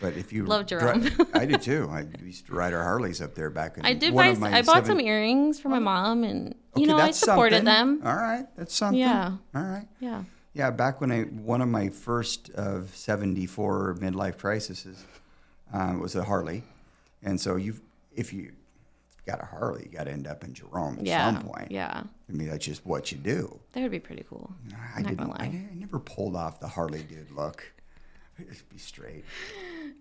But 0.00 0.16
if 0.16 0.32
you 0.32 0.46
Love 0.46 0.66
dri- 0.66 0.80
Jerome. 0.80 1.08
I 1.34 1.44
did 1.44 1.60
too. 1.70 1.88
I 1.92 2.06
used 2.24 2.46
to 2.46 2.54
ride 2.54 2.72
our 2.72 2.82
Harleys 2.82 3.20
up 3.20 3.34
there 3.34 3.50
back 3.50 3.76
in. 3.76 3.84
I 3.84 3.92
did 3.92 4.14
one 4.14 4.26
buy. 4.26 4.30
of 4.32 4.38
my 4.40 4.48
I 4.58 4.62
bought 4.62 4.76
seven- 4.86 4.86
some 4.98 5.00
earrings 5.00 5.60
for 5.60 5.68
my 5.68 5.78
mom, 5.78 6.24
and 6.24 6.54
you 6.74 6.84
Okay, 6.84 6.86
know, 6.86 6.96
I 6.96 7.10
supported 7.10 7.64
something. 7.66 8.00
them. 8.00 8.02
All 8.04 8.16
right, 8.16 8.46
that's 8.56 8.74
something. 8.74 8.98
Yeah. 8.98 9.36
All 9.54 9.62
right. 9.62 9.86
Yeah. 10.00 10.24
Yeah, 10.54 10.70
back 10.70 11.00
when 11.00 11.12
I 11.12 11.22
one 11.22 11.60
of 11.60 11.68
my 11.68 11.90
first 11.90 12.50
of 12.50 12.94
seventy 12.96 13.46
four 13.46 13.94
midlife 14.00 14.38
crises 14.38 15.04
uh, 15.72 15.94
was 16.00 16.16
a 16.16 16.24
Harley, 16.24 16.64
and 17.22 17.40
so 17.40 17.56
you 17.56 17.74
if 18.16 18.32
you 18.32 18.52
got 19.26 19.40
a 19.42 19.46
Harley, 19.46 19.82
you 19.90 19.96
got 19.96 20.04
to 20.04 20.10
end 20.12 20.26
up 20.26 20.42
in 20.42 20.52
Jerome 20.54 20.98
at 20.98 21.06
Yeah. 21.06 21.32
some 21.32 21.44
point. 21.44 21.70
Yeah. 21.70 22.02
I 22.28 22.32
mean 22.32 22.48
that's 22.48 22.64
just 22.64 22.84
what 22.86 23.12
you 23.12 23.18
do. 23.18 23.60
That 23.74 23.82
would 23.82 23.90
be 23.92 24.00
pretty 24.00 24.24
cool. 24.28 24.50
I 24.96 25.02
didn't. 25.02 25.30
I, 25.38 25.44
I 25.44 25.68
never 25.74 25.98
pulled 26.00 26.34
off 26.34 26.58
the 26.58 26.68
Harley 26.68 27.02
dude 27.04 27.30
look. 27.30 27.64
Just 28.48 28.68
be 28.70 28.78
straight. 28.78 29.24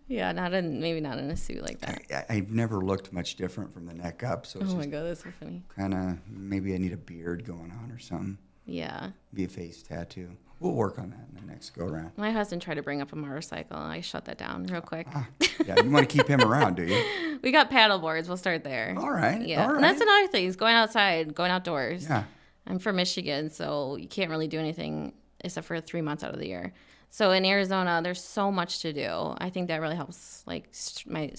Yeah, 0.09 0.31
not 0.33 0.53
in 0.53 0.81
maybe 0.81 0.99
not 0.99 1.17
in 1.19 1.29
a 1.29 1.37
suit 1.37 1.61
like 1.61 1.79
that. 1.81 2.01
I, 2.29 2.35
I've 2.37 2.49
never 2.51 2.81
looked 2.81 3.13
much 3.13 3.35
different 3.35 3.71
from 3.73 3.85
the 3.85 3.93
neck 3.93 4.23
up, 4.23 4.45
so 4.45 4.59
it's 4.59 4.71
Oh 4.73 4.75
my 4.75 4.87
god, 4.87 5.03
that's 5.03 5.23
so 5.23 5.29
funny. 5.39 5.63
kind 5.73 5.93
of 5.93 6.17
maybe 6.27 6.73
I 6.73 6.77
need 6.79 6.91
a 6.93 6.97
beard 6.97 7.45
going 7.45 7.71
on 7.71 7.91
or 7.91 7.99
something. 7.99 8.37
Yeah. 8.65 9.11
Be 9.33 9.45
a 9.45 9.47
face 9.47 9.81
tattoo. 9.83 10.29
We'll 10.59 10.73
work 10.73 10.99
on 10.99 11.11
that 11.11 11.25
in 11.29 11.35
the 11.47 11.51
next 11.53 11.69
go 11.69 11.85
around. 11.85 12.11
My 12.17 12.31
husband 12.31 12.61
tried 12.61 12.73
to 12.75 12.83
bring 12.83 13.01
up 13.01 13.13
a 13.13 13.15
motorcycle. 13.15 13.77
and 13.77 13.91
I 13.91 14.01
shut 14.01 14.25
that 14.25 14.37
down 14.37 14.65
real 14.65 14.81
quick. 14.81 15.07
Ah, 15.15 15.25
yeah, 15.65 15.81
you 15.81 15.89
want 15.89 16.09
to 16.09 16.17
keep 16.17 16.27
him 16.27 16.41
around, 16.41 16.75
do 16.75 16.83
you? 16.83 17.03
We 17.41 17.53
got 17.53 17.69
paddle 17.69 17.99
boards. 17.99 18.27
We'll 18.27 18.35
start 18.35 18.65
there. 18.65 18.93
All 18.97 19.09
right. 19.09 19.41
Yeah. 19.41 19.63
All 19.65 19.75
And 19.75 19.81
that's 19.83 20.01
another 20.01 20.27
thing. 20.27 20.43
Is 20.45 20.57
going 20.57 20.75
outside, 20.75 21.33
going 21.33 21.51
outdoors. 21.51 22.03
Yeah. 22.03 22.25
I'm 22.67 22.79
from 22.79 22.97
Michigan, 22.97 23.49
so 23.49 23.95
you 23.95 24.09
can't 24.09 24.29
really 24.29 24.49
do 24.49 24.59
anything 24.59 25.13
except 25.41 25.67
for 25.67 25.79
three 25.81 26.01
months 26.01 26.23
out 26.23 26.33
of 26.33 26.39
the 26.39 26.47
year. 26.47 26.73
So 27.09 27.31
in 27.31 27.43
Arizona, 27.45 28.01
there's 28.03 28.23
so 28.23 28.51
much 28.51 28.79
to 28.79 28.93
do. 28.93 29.35
I 29.39 29.49
think 29.49 29.67
that 29.69 29.81
really 29.81 29.95
helps, 29.95 30.43
like, 30.45 30.69
my 31.07 31.31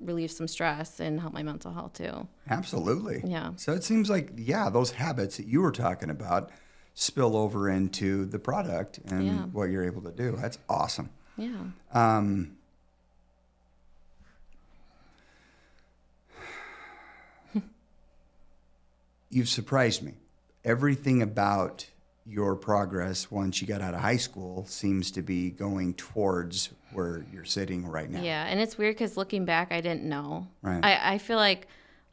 relieve 0.00 0.30
some 0.30 0.46
stress 0.48 1.00
and 1.00 1.20
help 1.20 1.32
my 1.32 1.42
mental 1.42 1.72
health 1.72 1.94
too. 1.94 2.28
Absolutely. 2.50 3.22
Yeah. 3.24 3.52
So 3.56 3.72
it 3.72 3.84
seems 3.84 4.10
like, 4.10 4.32
yeah, 4.36 4.68
those 4.68 4.90
habits 4.90 5.36
that 5.38 5.46
you 5.46 5.60
were 5.62 5.72
talking 5.72 6.10
about 6.10 6.50
spill 6.94 7.36
over 7.36 7.70
into 7.70 8.24
the 8.26 8.38
product 8.38 8.98
and 9.06 9.24
Yeah. 9.26 9.42
what 9.46 9.70
you're 9.70 9.84
able 9.84 10.02
to 10.02 10.12
do. 10.12 10.32
That's 10.36 10.58
awesome. 10.68 11.08
Yeah. 11.36 11.56
Um, 11.92 12.56
you've 19.30 19.48
surprised 19.48 20.02
me. 20.02 20.14
Everything 20.64 21.22
about 21.22 21.86
your 22.26 22.56
progress 22.56 23.30
once 23.30 23.60
you 23.60 23.66
got 23.66 23.80
out 23.80 23.94
of 23.94 24.00
high 24.00 24.16
school 24.16 24.64
seems 24.66 25.10
to 25.10 25.22
be 25.22 25.50
going 25.50 25.94
towards 25.94 26.70
where 26.92 27.24
you're 27.32 27.44
sitting 27.44 27.86
right 27.86 28.08
now. 28.08 28.22
Yeah, 28.22 28.44
and 28.46 28.60
it's 28.60 28.78
weird 28.78 28.94
because 28.94 29.16
looking 29.16 29.44
back, 29.44 29.72
I 29.72 29.80
didn't 29.80 30.04
know. 30.04 30.46
Right. 30.62 30.82
I, 30.82 31.14
I 31.14 31.18
feel 31.18 31.36
like 31.36 31.66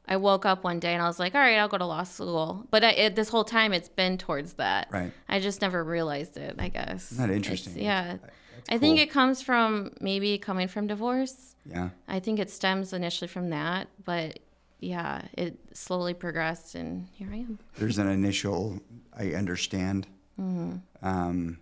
I 0.07 0.17
woke 0.17 0.45
up 0.45 0.63
one 0.63 0.79
day 0.79 0.93
and 0.93 1.01
I 1.01 1.07
was 1.07 1.19
like, 1.19 1.33
all 1.35 1.39
right, 1.41 1.57
I'll 1.57 1.67
go 1.69 1.77
to 1.77 1.85
law 1.85 2.03
school. 2.03 2.65
But 2.71 2.83
I, 2.83 2.91
it, 2.91 3.15
this 3.15 3.29
whole 3.29 3.43
time, 3.45 3.71
it's 3.71 3.87
been 3.87 4.17
towards 4.17 4.53
that. 4.53 4.87
Right. 4.91 5.11
I 5.29 5.39
just 5.39 5.61
never 5.61 5.83
realized 5.83 6.35
it, 6.37 6.55
I 6.59 6.67
guess. 6.69 7.11
Isn't 7.13 7.27
that 7.27 7.33
interesting? 7.33 7.73
It's- 7.73 7.85
yeah. 7.85 8.17
That's 8.17 8.69
I 8.69 8.77
think 8.77 8.99
it 8.99 9.09
comes 9.09 9.41
from 9.41 9.91
maybe 10.01 10.37
coming 10.37 10.67
from 10.67 10.87
divorce. 10.87 11.55
Yeah. 11.65 11.89
I 12.07 12.19
think 12.19 12.37
it 12.39 12.49
stems 12.49 12.93
initially 12.93 13.27
from 13.27 13.49
that. 13.51 13.87
But 14.03 14.39
yeah, 14.81 15.21
it 15.37 15.57
slowly 15.73 16.13
progressed 16.13 16.75
and 16.75 17.07
here 17.13 17.29
I 17.31 17.37
am. 17.37 17.59
There's 17.77 17.97
an 17.99 18.07
initial, 18.09 18.79
I 19.17 19.31
understand, 19.33 20.07
Mm-hmm. 20.39 20.77
um, 21.05 21.59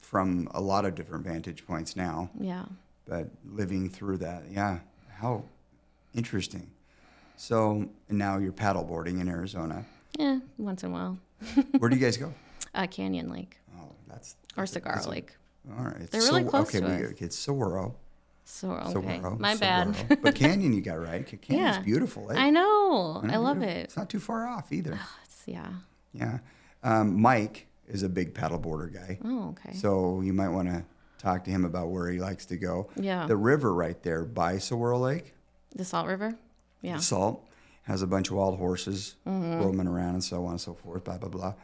from 0.00 0.48
a 0.54 0.60
lot 0.60 0.84
of 0.84 0.94
different 0.94 1.24
vantage 1.24 1.66
points 1.66 1.96
now. 1.96 2.30
Yeah. 2.38 2.64
but 3.08 3.28
living 3.44 3.90
through 3.90 4.18
that, 4.18 4.44
yeah, 4.50 4.78
how 5.18 5.44
Interesting. 6.14 6.70
So 7.36 7.88
now 8.08 8.38
you're 8.38 8.52
paddleboarding 8.52 9.20
in 9.20 9.28
Arizona. 9.28 9.84
Yeah, 10.18 10.38
once 10.56 10.82
in 10.82 10.90
a 10.90 10.92
while. 10.94 11.18
Where 11.78 11.90
do 11.90 11.96
you 11.96 12.00
guys 12.02 12.16
go? 12.16 12.32
Uh, 12.74 12.86
Canyon 12.86 13.28
Lake 13.30 13.58
Oh, 13.78 13.90
that's 14.08 14.36
or 14.56 14.64
Cigar 14.66 14.94
that's 14.94 15.06
a- 15.06 15.10
Lake. 15.10 15.34
all 15.76 15.84
right. 15.84 15.96
It's 16.00 16.10
They're 16.12 16.22
really 16.22 16.44
so, 16.44 16.48
close 16.50 16.68
okay, 16.68 16.80
to 16.80 16.86
we 16.86 17.04
us. 17.06 17.20
it's 17.20 17.36
Saguaro. 17.38 17.94
So 18.48 18.70
okay, 18.70 19.18
my 19.38 19.56
bad. 19.56 20.18
But 20.22 20.34
Canyon, 20.36 20.72
you 20.72 20.80
got 20.80 21.00
right. 21.00 21.26
Canyon's 21.26 21.76
Yeah. 21.76 21.80
beautiful. 21.82 22.30
eh? 22.30 22.36
I 22.38 22.50
know. 22.50 23.16
Isn't 23.18 23.30
I 23.32 23.36
love 23.38 23.58
beautiful? 23.58 23.80
it. 23.80 23.84
It's 23.84 23.96
not 23.96 24.08
too 24.08 24.20
far 24.20 24.46
off 24.46 24.72
either. 24.72 24.92
It's- 25.24 25.42
yeah. 25.46 25.68
Yeah. 26.12 26.38
Um, 26.82 27.20
Mike 27.20 27.66
is 27.88 28.02
a 28.02 28.08
big 28.08 28.34
paddleboarder 28.34 28.92
guy. 28.94 29.18
Oh, 29.24 29.48
okay. 29.50 29.74
So 29.76 30.20
you 30.20 30.32
might 30.32 30.48
want 30.48 30.68
to 30.68 30.84
talk 31.18 31.44
to 31.44 31.50
him 31.50 31.64
about 31.64 31.88
where 31.90 32.08
he 32.10 32.18
likes 32.20 32.46
to 32.46 32.56
go. 32.56 32.88
Yeah. 32.96 33.26
The 33.26 33.36
river 33.36 33.74
right 33.74 34.00
there 34.02 34.24
by 34.24 34.58
Saguaro 34.58 34.98
Lake, 34.98 35.34
the 35.74 35.84
Salt 35.84 36.06
River. 36.06 36.34
Yeah. 36.82 36.98
Salt, 36.98 37.44
has 37.82 38.02
a 38.02 38.06
bunch 38.06 38.30
of 38.30 38.36
wild 38.36 38.58
horses 38.58 39.14
Mm-hmm. 39.26 39.60
roaming 39.60 39.86
around 39.88 40.14
and 40.14 40.24
so 40.24 40.44
on 40.44 40.52
and 40.52 40.60
so 40.60 40.74
forth, 40.74 41.04
blah, 41.04 41.18
blah, 41.18 41.28
blah. 41.28 41.54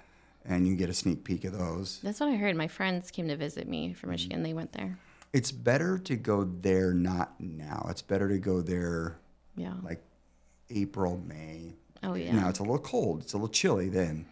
And 0.45 0.67
you 0.67 0.73
can 0.73 0.79
get 0.79 0.91
a 0.91 0.95
sneak 0.95 1.23
peek 1.25 1.45
of 1.45 1.53
those. 1.57 2.01
That's 2.03 2.19
what 2.21 2.29
I 2.29 2.35
heard. 2.37 2.55
My 2.57 2.69
friends 2.69 3.11
came 3.13 3.29
to 3.29 3.37
visit 3.37 3.69
me 3.69 3.89
Mm-hmm. 3.89 3.95
from 3.95 4.11
Michigan. 4.11 4.43
They 4.43 4.53
went 4.55 4.73
there. 4.73 4.99
It's 5.33 5.51
better 5.53 5.99
to 5.99 6.17
go 6.17 6.45
there 6.45 6.93
not 6.93 7.41
now. 7.41 7.87
It's 7.91 8.03
better 8.03 8.29
to 8.29 8.39
go 8.39 8.61
there 8.61 9.19
Yeah. 9.57 9.75
like 9.83 10.03
April, 10.71 11.17
May. 11.27 11.75
oh 12.03 12.15
yeah. 12.15 12.35
Now 12.35 12.49
it's 12.49 12.59
a 12.59 12.63
little 12.63 12.79
cold. 12.79 13.23
It's 13.23 13.33
a 13.33 13.37
little 13.37 13.49
chilly 13.49 13.89
then. 13.89 14.27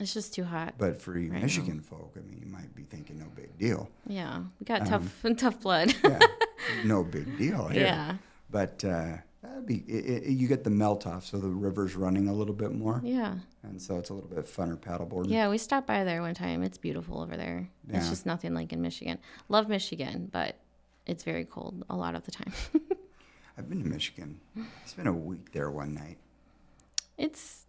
It's 0.00 0.14
just 0.14 0.34
too 0.34 0.44
hot. 0.44 0.74
But 0.78 1.00
for 1.00 1.16
you 1.18 1.30
Right 1.30 1.36
now. 1.36 1.42
Michigan 1.42 1.80
folk, 1.80 2.14
I 2.16 2.20
mean, 2.20 2.40
you 2.40 2.46
might 2.50 2.74
be 2.74 2.82
thinking 2.82 3.18
no 3.18 3.26
big 3.36 3.56
deal. 3.58 3.88
yeah. 4.06 4.42
We 4.58 4.64
got 4.64 4.86
tough 4.86 5.22
tough 5.36 5.60
blood. 5.60 5.94
Um, 6.04 6.12
Yeah, 6.12 6.18
no 6.84 7.04
big 7.04 7.38
deal 7.38 7.68
here. 7.68 7.82
Yeah. 7.84 8.16
But 8.50 8.84
uh, 8.84 9.18
that'd 9.42 9.66
be 9.66 9.78
it, 9.88 10.24
it, 10.24 10.30
you 10.30 10.46
get 10.48 10.64
the 10.64 10.70
melt 10.70 11.06
off, 11.06 11.24
so 11.26 11.38
the 11.38 11.48
river's 11.48 11.94
running 11.96 12.28
a 12.28 12.32
little 12.32 12.54
bit 12.54 12.72
more, 12.72 13.00
yeah. 13.04 13.34
and 13.62 13.80
so 13.80 13.98
it's 13.98 14.10
a 14.10 14.14
little 14.14 14.28
bit 14.28 14.46
funner 14.46 14.76
paddleboarding. 14.78 15.30
Yeah, 15.30 15.48
we 15.48 15.58
stopped 15.58 15.86
by 15.86 16.04
there 16.04 16.22
one 16.22 16.34
time. 16.34 16.62
It's 16.62 16.78
beautiful 16.78 17.20
over 17.20 17.36
there. 17.36 17.68
It's 17.88 18.08
just 18.08 18.24
nothing 18.26 18.54
like 18.54 18.72
in 18.72 18.80
Michigan. 18.82 19.18
Love 19.48 19.68
Michigan, 19.68 20.28
but 20.32 20.56
it's 21.06 21.24
very 21.24 21.44
cold 21.44 21.84
a 21.90 21.96
lot 21.96 22.14
of 22.14 22.24
the 22.24 22.30
time. 22.30 22.52
I've 23.58 23.68
been 23.68 23.82
to 23.82 23.88
Michigan. 23.88 24.40
I 24.56 24.62
spent 24.86 25.08
a 25.08 25.12
week 25.12 25.52
there 25.52 25.70
one 25.70 25.92
night. 25.94 26.16
it's 27.18 27.66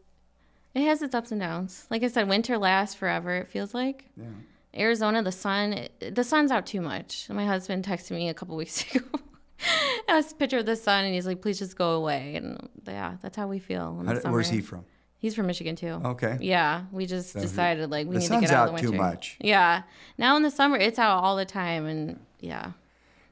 it 0.74 0.82
has 0.86 1.02
its 1.04 1.14
ups 1.14 1.32
and 1.32 1.40
downs. 1.42 1.86
Like 1.92 2.02
I 2.04 2.08
said, 2.08 2.28
winter 2.28 2.58
lasts 2.58 2.96
forever. 2.96 3.36
It 3.38 3.50
feels 3.50 3.74
like 3.74 4.06
Yeah. 4.18 4.26
Arizona, 4.76 5.22
the 5.22 5.32
sun, 5.32 5.74
it, 5.74 6.16
the 6.16 6.24
sun's 6.24 6.50
out 6.52 6.66
too 6.66 6.82
much. 6.82 7.30
My 7.30 7.46
husband 7.46 7.86
texted 7.86 8.12
me 8.12 8.30
a 8.30 8.34
couple 8.34 8.56
weeks 8.56 8.84
ago. 8.96 9.06
I 10.10 10.16
was 10.16 10.32
a 10.32 10.36
picture 10.36 10.58
of 10.58 10.66
the 10.66 10.76
sun, 10.76 11.06
and 11.06 11.14
he's 11.14 11.26
like, 11.26 11.42
"Please 11.42 11.60
just 11.60 11.78
go 11.78 11.92
away." 11.92 12.36
And 12.36 12.70
yeah, 12.86 13.18
that's 13.22 13.36
how 13.38 13.48
we 13.48 13.60
feel. 13.60 13.98
In 14.02 14.08
How 14.08 14.32
where's 14.32 14.50
he 14.50 14.62
from? 14.62 14.86
He's 15.18 15.36
from 15.36 15.48
Michigan 15.48 15.76
too. 15.78 16.02
Okay. 16.04 16.38
Yeah, 16.42 16.84
we 16.92 17.06
just 17.06 17.34
decided 17.34 17.90
like 17.90 18.08
we 18.08 18.18
need 18.18 18.28
to 18.30 18.42
get 18.42 18.52
out, 18.52 18.70
out 18.70 18.74
of 18.76 18.80
too 18.82 18.88
the 18.88 18.92
winter. 18.92 19.06
much. 19.08 19.38
Yeah. 19.40 19.84
Now 20.18 20.36
in 20.36 20.44
the 20.44 20.52
summer, 20.52 20.76
it's 20.78 21.00
out 21.00 21.24
all 21.24 21.38
the 21.38 21.46
time, 21.46 21.86
and 21.86 22.20
yeah, 22.42 22.72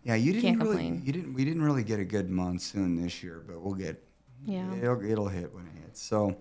Yeah, 0.06 0.16
you 0.16 0.32
didn't 0.32 0.44
Can't 0.44 0.62
really. 0.64 0.76
complain. 0.78 1.02
You 1.06 1.12
didn't. 1.12 1.34
We 1.34 1.44
didn't 1.44 1.64
really 1.64 1.84
get 1.84 2.00
a 2.00 2.06
good 2.06 2.30
monsoon 2.30 2.96
this 3.02 3.22
year, 3.22 3.44
but 3.46 3.60
we'll 3.62 3.74
get. 3.76 4.02
Yeah. 4.46 4.74
It'll, 4.76 5.04
it'll 5.04 5.28
hit 5.28 5.54
when 5.54 5.66
it 5.66 5.74
hits. 5.84 6.02
So, 6.02 6.36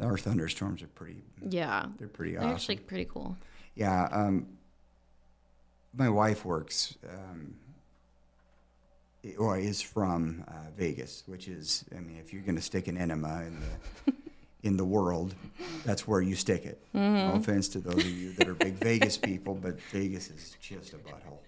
our 0.00 0.16
thunderstorms 0.18 0.82
are 0.82 0.86
pretty. 0.88 1.22
yeah, 1.48 1.86
They're 1.98 2.06
pretty 2.06 2.32
they're 2.32 2.40
awesome. 2.42 2.54
actually 2.54 2.76
pretty 2.76 3.06
cool. 3.06 3.36
Yeah. 3.74 4.08
Um, 4.12 4.46
my 5.96 6.08
wife 6.08 6.44
works, 6.44 6.96
um, 7.08 7.54
or 9.38 9.58
is 9.58 9.82
from 9.82 10.44
uh, 10.48 10.52
Vegas, 10.76 11.24
which 11.26 11.48
is, 11.48 11.84
I 11.96 12.00
mean, 12.00 12.16
if 12.18 12.32
you're 12.32 12.42
going 12.42 12.56
to 12.56 12.62
stick 12.62 12.88
an 12.88 12.96
enema 12.96 13.42
in 13.42 13.60
the 13.60 14.12
in 14.62 14.76
the 14.76 14.84
world, 14.84 15.34
that's 15.84 16.06
where 16.06 16.20
you 16.20 16.34
stick 16.34 16.64
it. 16.66 16.82
No 16.92 17.32
offense 17.34 17.68
to 17.68 17.78
those 17.80 18.04
of 18.04 18.10
you 18.10 18.32
that 18.34 18.48
are 18.48 18.54
big 18.54 18.74
Vegas 18.74 19.16
people, 19.16 19.54
but 19.54 19.80
Vegas 19.90 20.28
is 20.28 20.56
just 20.60 20.92
a 20.92 20.96
butthole. 20.96 21.38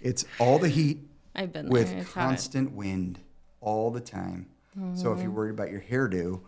It's 0.00 0.24
all 0.38 0.58
the 0.58 0.68
heat 0.68 0.98
I've 1.34 1.52
been 1.52 1.68
with 1.70 1.90
there. 1.90 2.00
It's 2.00 2.12
hot. 2.12 2.28
constant 2.28 2.72
wind 2.72 3.18
all 3.60 3.90
the 3.90 4.00
time. 4.00 4.46
So 4.94 5.12
if 5.12 5.22
you're 5.22 5.30
worried 5.30 5.54
about 5.54 5.70
your 5.70 5.80
hairdo, 5.80 6.40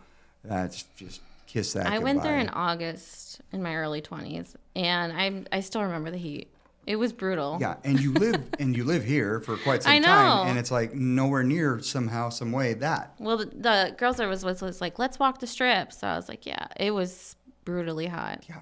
that's 0.43 0.83
just 0.97 1.21
kiss 1.47 1.71
that. 1.73 1.87
I 1.87 1.99
went 1.99 2.23
there 2.23 2.37
in. 2.37 2.49
August 2.49 3.39
in 3.53 3.63
my 3.63 3.75
early 3.75 4.01
twenties, 4.01 4.55
and 4.75 5.13
I 5.13 5.45
I 5.55 5.61
still 5.61 5.81
remember 5.81 6.11
the 6.11 6.17
heat. 6.17 6.51
It 6.87 6.95
was 6.95 7.13
brutal. 7.13 7.57
Yeah, 7.61 7.75
and 7.83 7.99
you 7.99 8.13
live 8.13 8.41
and 8.59 8.75
you 8.75 8.83
live 8.85 9.03
here 9.03 9.39
for 9.41 9.57
quite 9.57 9.83
some 9.83 10.01
time, 10.01 10.47
and 10.47 10.57
it's 10.57 10.71
like 10.71 10.93
nowhere 10.95 11.43
near 11.43 11.79
somehow, 11.81 12.29
some 12.29 12.51
way 12.51 12.73
that. 12.75 13.13
Well, 13.19 13.37
the, 13.37 13.45
the 13.45 13.95
girls 13.97 14.19
I 14.19 14.25
was 14.25 14.43
with 14.43 14.61
was 14.61 14.81
like, 14.81 14.97
"Let's 14.97 15.19
walk 15.19 15.39
the 15.39 15.47
strip." 15.47 15.91
So 15.93 16.07
I 16.07 16.15
was 16.15 16.27
like, 16.29 16.45
"Yeah." 16.45 16.67
It 16.77 16.91
was 16.91 17.35
brutally 17.65 18.07
hot. 18.07 18.45
Yeah, 18.49 18.61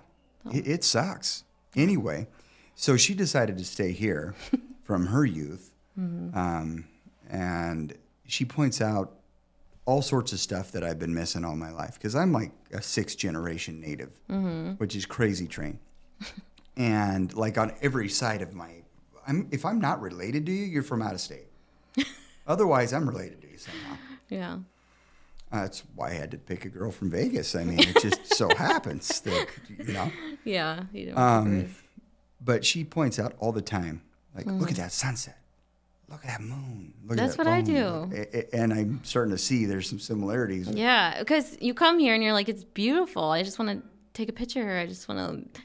it, 0.52 0.68
it 0.68 0.84
sucks. 0.84 1.44
Anyway, 1.76 2.28
so 2.74 2.98
she 2.98 3.14
decided 3.14 3.58
to 3.60 3.64
stay 3.66 3.92
here 3.92 4.34
from 4.84 5.08
her 5.08 5.24
youth, 5.26 5.72
Mm-hmm. 6.00 6.38
um, 6.38 6.86
and 7.30 7.94
she 8.28 8.44
points 8.44 8.82
out 8.82 9.14
all 9.86 10.02
sorts 10.02 10.34
of 10.34 10.40
stuff 10.40 10.72
that 10.72 10.84
I've 10.84 10.98
been 10.98 11.14
missing 11.14 11.46
all 11.46 11.56
my 11.56 11.72
life 11.72 11.94
because 11.94 12.16
I'm 12.16 12.32
like 12.34 12.52
a 12.74 12.82
sixth 12.82 13.18
generation 13.20 13.80
native, 13.80 14.12
Mm-hmm. 14.30 14.72
which 14.74 14.96
is 14.96 15.06
crazy 15.06 15.48
train, 15.48 15.78
and 16.78 17.34
like 17.34 17.58
on 17.58 17.74
every 17.82 18.10
side 18.10 18.42
of 18.42 18.54
my, 18.54 18.70
I'm 19.28 19.48
if 19.52 19.66
I'm 19.66 19.80
not 19.80 20.02
related 20.02 20.46
to 20.48 20.52
you, 20.52 20.66
you're 20.66 20.84
from 20.84 21.02
out 21.02 21.14
of 21.14 21.22
state. 21.22 21.48
Otherwise, 22.48 22.94
I'm 22.94 23.08
related 23.08 23.42
to 23.42 23.50
you 23.50 23.58
somehow. 23.58 23.98
Yeah. 24.30 24.54
Uh, 25.52 25.62
that's 25.62 25.84
why 25.96 26.10
I 26.10 26.14
had 26.14 26.32
to 26.32 26.38
pick 26.38 26.66
a 26.66 26.70
girl 26.70 26.92
from 26.92 27.10
Vegas. 27.12 27.56
I 27.56 27.64
mean, 27.64 27.80
it 27.80 27.98
just 28.02 28.34
so 28.36 28.50
happens 28.58 29.22
that 29.22 29.48
you 29.70 29.94
know. 29.94 30.12
Yeah. 30.44 30.84
You 30.92 31.12
know, 31.12 31.18
Um, 31.18 31.76
but 32.42 32.66
she 32.66 32.84
points 32.84 33.20
out 33.20 33.34
all 33.40 33.52
the 33.52 33.62
time, 33.62 34.02
like, 34.36 34.46
look 34.46 34.56
Mm-hmm. 34.56 34.70
at 34.70 34.76
that 34.78 34.92
sunset. 34.92 35.38
Look 36.10 36.24
at 36.26 36.40
that 36.40 36.42
moon. 36.42 36.94
Look 37.08 37.18
That's 37.18 37.32
at 37.34 37.38
that 37.38 37.46
what 37.46 37.54
I 37.54 37.62
do. 37.62 38.48
And 38.54 38.72
I'm 38.74 39.00
starting 39.04 39.32
to 39.32 39.40
see 39.40 39.66
there's 39.66 39.90
some 39.90 40.00
similarities. 40.00 40.68
Yeah, 40.70 41.18
because 41.20 41.58
you 41.60 41.74
come 41.74 41.98
here 41.98 42.14
and 42.14 42.24
you're 42.24 42.34
like, 42.34 42.48
it's 42.50 42.64
beautiful. 42.64 43.24
I 43.24 43.42
just 43.42 43.58
want 43.58 43.72
to 43.82 43.88
take 44.14 44.30
a 44.30 44.34
picture. 44.34 44.78
I 44.78 44.86
just 44.86 45.08
want 45.08 45.20
to 45.56 45.62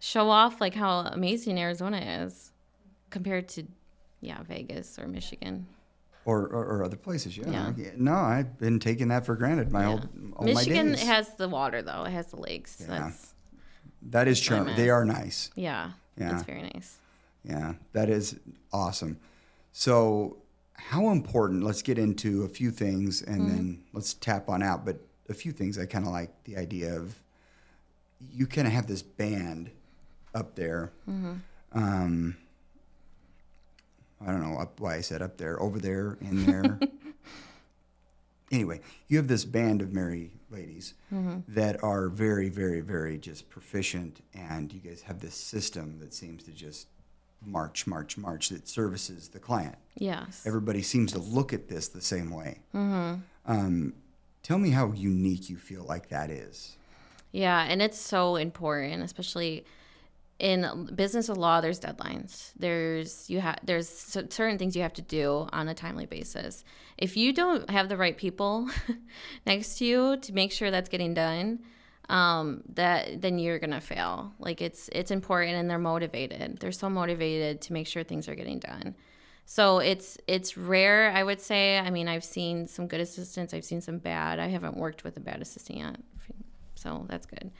show 0.00 0.28
off 0.30 0.60
like 0.60 0.74
how 0.74 1.00
amazing 1.00 1.58
Arizona 1.58 1.98
is 2.24 2.50
compared 3.10 3.48
to, 3.50 3.64
yeah, 4.20 4.42
Vegas 4.42 4.98
or 4.98 5.06
Michigan. 5.06 5.66
Or, 6.24 6.40
or, 6.48 6.64
or 6.64 6.84
other 6.84 6.96
places. 6.96 7.36
Yeah. 7.38 7.72
Yeah. 7.76 7.90
No, 7.96 8.14
I've 8.14 8.58
been 8.58 8.78
taking 8.78 9.08
that 9.08 9.24
for 9.24 9.36
granted 9.36 9.70
my 9.72 9.80
Yeah. 9.82 9.86
whole 9.86 10.00
all 10.36 10.44
Michigan 10.44 10.90
my 10.90 10.94
days. 10.96 11.06
has 11.06 11.34
the 11.36 11.48
water 11.48 11.80
though. 11.82 12.04
It 12.04 12.10
has 12.10 12.26
the 12.26 12.40
lakes. 12.40 12.76
Yeah. 12.80 12.86
That's 12.98 13.34
that 14.10 14.28
is 14.28 14.38
charming. 14.40 14.76
They 14.76 14.90
are 14.90 15.04
nice. 15.04 15.50
yeah, 15.54 15.92
Yeah. 16.18 16.34
It's 16.34 16.42
very 16.44 16.62
nice. 16.62 16.98
Yeah, 17.44 17.74
that 17.92 18.10
is 18.10 18.36
awesome. 18.72 19.18
So, 19.72 20.36
how 20.74 21.10
important? 21.10 21.62
Let's 21.62 21.80
get 21.82 21.98
into 21.98 22.42
a 22.44 22.48
few 22.48 22.70
things 22.70 23.22
and 23.22 23.40
Mm-hmm. 23.42 23.48
then 23.56 23.82
let's 23.94 24.12
tap 24.14 24.48
on 24.50 24.62
out. 24.62 24.84
But 24.84 24.98
a 25.30 25.34
few 25.34 25.52
things 25.52 25.78
I 25.78 25.86
kind 25.86 26.04
of 26.06 26.12
like 26.12 26.30
the 26.44 26.56
idea 26.58 26.96
of. 26.98 27.18
You 28.30 28.46
kind 28.46 28.66
of 28.66 28.74
have 28.74 28.86
this 28.86 29.00
band 29.02 29.70
up 30.34 30.54
there. 30.54 30.92
Mm-hmm. 31.08 31.34
Um, 31.72 32.36
I 34.20 34.26
don't 34.26 34.42
know 34.42 34.58
up 34.58 34.80
why 34.80 34.96
I 34.96 35.00
said 35.00 35.22
up 35.22 35.38
there, 35.38 35.60
over 35.60 35.78
there, 35.78 36.18
in 36.20 36.44
there. 36.44 36.78
anyway, 38.52 38.80
you 39.08 39.16
have 39.16 39.28
this 39.28 39.44
band 39.44 39.80
of 39.80 39.92
merry 39.92 40.32
ladies 40.50 40.94
that 41.48 41.82
are 41.82 42.08
very, 42.08 42.48
very, 42.48 42.80
very 42.80 43.16
just 43.18 43.48
proficient, 43.48 44.20
and 44.34 44.72
you 44.72 44.80
guys 44.80 45.02
have 45.02 45.20
this 45.20 45.34
system 45.34 45.98
that 46.00 46.12
seems 46.12 46.42
to 46.44 46.50
just 46.50 46.88
march, 47.44 47.86
march, 47.86 48.18
march 48.18 48.50
that 48.50 48.68
services 48.68 49.28
the 49.28 49.38
client. 49.38 49.76
Yes. 49.96 50.42
Everybody 50.44 50.82
seems 50.82 51.12
to 51.12 51.18
look 51.18 51.52
at 51.52 51.68
this 51.68 51.88
the 51.88 52.02
same 52.02 52.30
way. 52.30 52.58
Um, 53.46 53.94
tell 54.42 54.58
me 54.58 54.70
how 54.70 54.92
unique 54.92 55.48
you 55.48 55.56
feel 55.56 55.84
like 55.84 56.08
that 56.10 56.30
is. 56.30 56.76
Yeah, 57.32 57.62
and 57.62 57.80
it's 57.80 57.98
so 57.98 58.36
important, 58.36 59.02
especially 59.02 59.64
in 60.40 60.90
business 60.94 61.28
of 61.28 61.36
law. 61.36 61.60
There's 61.60 61.78
deadlines. 61.78 62.52
There's 62.58 63.28
you 63.28 63.40
have 63.40 63.58
there's 63.62 63.88
certain 63.88 64.58
things 64.58 64.74
you 64.74 64.82
have 64.82 64.94
to 64.94 65.02
do 65.02 65.48
on 65.52 65.68
a 65.68 65.74
timely 65.74 66.06
basis. 66.06 66.64
If 66.98 67.16
you 67.16 67.32
don't 67.32 67.68
have 67.70 67.88
the 67.88 67.96
right 67.96 68.16
people 68.16 68.68
next 69.46 69.78
to 69.78 69.84
you 69.84 70.16
to 70.16 70.32
make 70.32 70.52
sure 70.52 70.70
that's 70.70 70.88
getting 70.88 71.14
done, 71.14 71.60
um, 72.08 72.62
that 72.74 73.20
then 73.20 73.38
you're 73.38 73.58
gonna 73.58 73.80
fail. 73.80 74.32
Like 74.38 74.60
it's 74.60 74.88
it's 74.92 75.10
important, 75.10 75.56
and 75.56 75.70
they're 75.70 75.78
motivated. 75.78 76.58
They're 76.58 76.72
so 76.72 76.88
motivated 76.88 77.60
to 77.62 77.72
make 77.72 77.86
sure 77.86 78.02
things 78.02 78.28
are 78.28 78.34
getting 78.34 78.58
done. 78.58 78.96
So 79.44 79.78
it's 79.78 80.16
it's 80.26 80.56
rare, 80.56 81.10
I 81.12 81.22
would 81.22 81.40
say. 81.40 81.78
I 81.78 81.90
mean, 81.90 82.08
I've 82.08 82.24
seen 82.24 82.66
some 82.66 82.86
good 82.86 83.00
assistants. 83.00 83.52
I've 83.52 83.64
seen 83.64 83.80
some 83.80 83.98
bad. 83.98 84.38
I 84.38 84.48
haven't 84.48 84.76
worked 84.76 85.04
with 85.04 85.16
a 85.16 85.20
bad 85.20 85.42
assistant 85.42 85.78
yet, 85.78 85.96
so 86.76 87.04
that's 87.08 87.26
good. 87.26 87.50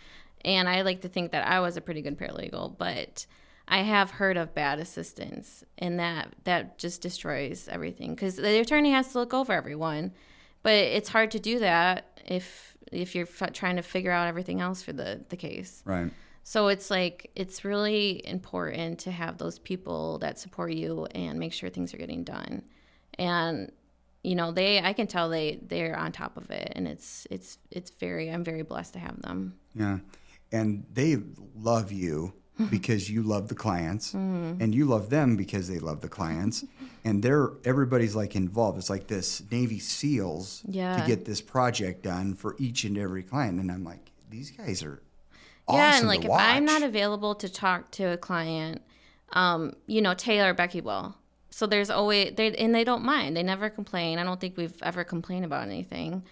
And 0.44 0.68
I 0.68 0.82
like 0.82 1.02
to 1.02 1.08
think 1.08 1.32
that 1.32 1.46
I 1.46 1.60
was 1.60 1.76
a 1.76 1.80
pretty 1.80 2.02
good 2.02 2.18
paralegal, 2.18 2.78
but 2.78 3.26
I 3.68 3.82
have 3.82 4.10
heard 4.10 4.36
of 4.36 4.54
bad 4.54 4.80
assistants, 4.80 5.64
and 5.78 6.00
that 6.00 6.34
that 6.44 6.78
just 6.78 7.02
destroys 7.02 7.68
everything 7.70 8.14
because 8.14 8.36
the 8.36 8.60
attorney 8.60 8.90
has 8.90 9.12
to 9.12 9.18
look 9.18 9.32
over 9.32 9.52
everyone, 9.52 10.12
but 10.62 10.72
it's 10.72 11.08
hard 11.08 11.30
to 11.32 11.38
do 11.38 11.60
that 11.60 12.20
if 12.26 12.76
if 12.90 13.14
you're 13.14 13.28
f- 13.28 13.52
trying 13.52 13.76
to 13.76 13.82
figure 13.82 14.10
out 14.10 14.26
everything 14.26 14.60
else 14.60 14.82
for 14.82 14.92
the 14.92 15.24
the 15.28 15.36
case. 15.36 15.82
Right. 15.84 16.10
So 16.42 16.68
it's 16.68 16.90
like 16.90 17.30
it's 17.36 17.64
really 17.64 18.26
important 18.26 18.98
to 19.00 19.12
have 19.12 19.38
those 19.38 19.58
people 19.58 20.18
that 20.18 20.38
support 20.38 20.72
you 20.72 21.06
and 21.14 21.38
make 21.38 21.52
sure 21.52 21.68
things 21.68 21.94
are 21.94 21.98
getting 21.98 22.24
done. 22.24 22.62
And 23.18 23.70
you 24.24 24.34
know, 24.34 24.50
they 24.50 24.80
I 24.80 24.92
can 24.94 25.06
tell 25.06 25.28
they 25.28 25.60
they're 25.62 25.96
on 25.96 26.10
top 26.10 26.36
of 26.36 26.50
it 26.50 26.72
and 26.74 26.88
it's 26.88 27.26
it's 27.30 27.58
it's 27.70 27.90
very 27.90 28.30
I'm 28.30 28.42
very 28.42 28.62
blessed 28.62 28.94
to 28.94 28.98
have 28.98 29.22
them. 29.22 29.54
Yeah. 29.74 29.98
And 30.52 30.84
they 30.92 31.16
love 31.54 31.92
you 31.92 32.32
because 32.70 33.10
you 33.10 33.22
love 33.22 33.48
the 33.48 33.54
clients 33.54 34.12
Mm-hmm. 34.12 34.62
and 34.62 34.74
you 34.74 34.84
love 34.84 35.08
them 35.10 35.36
because 35.36 35.68
they 35.68 35.78
love 35.78 36.00
the 36.00 36.08
clients 36.08 36.64
and 37.04 37.22
they're 37.22 37.50
everybody's 37.64 38.14
like 38.14 38.36
involved 38.36 38.76
it's 38.78 38.90
like 38.90 39.06
this 39.06 39.42
navy 39.50 39.78
seals 39.78 40.62
to 40.66 41.04
get 41.06 41.24
this 41.24 41.40
project 41.40 42.02
done 42.02 42.34
for 42.34 42.56
each 42.58 42.84
and 42.84 42.98
every 42.98 43.22
client 43.22 43.58
and 43.60 43.70
i'm 43.72 43.82
like 43.84 44.10
these 44.28 44.50
guys 44.50 44.82
are 44.82 45.00
yeah, 45.68 45.90
awesome 45.90 46.00
and 46.00 46.08
like 46.08 46.24
if. 46.24 46.30
I'm 46.30 46.64
not 46.64 46.82
available 46.82 47.34
to 47.36 47.48
talk 47.48 47.90
to 47.92 48.04
a 48.12 48.16
client, 48.16 48.82
um, 49.32 49.74
you 49.86 50.02
know, 50.02 50.14
Taylor 50.14 50.50
or 50.50 50.54
Becky 50.54 50.80
will. 50.80 51.14
So 51.50 51.66
there's 51.66 51.90
always 51.90 52.34
they 52.34 52.54
and 52.56 52.74
they 52.74 52.84
don't 52.84 53.04
mind. 53.04 53.36
They 53.36 53.42
never 53.42 53.70
complain. 53.70 54.18
I 54.18 54.24
don't 54.24 54.40
think 54.40 54.56
we've 54.56 54.80
ever 54.82 55.04
complained 55.04 55.44
about 55.44 55.64
anything, 55.64 56.24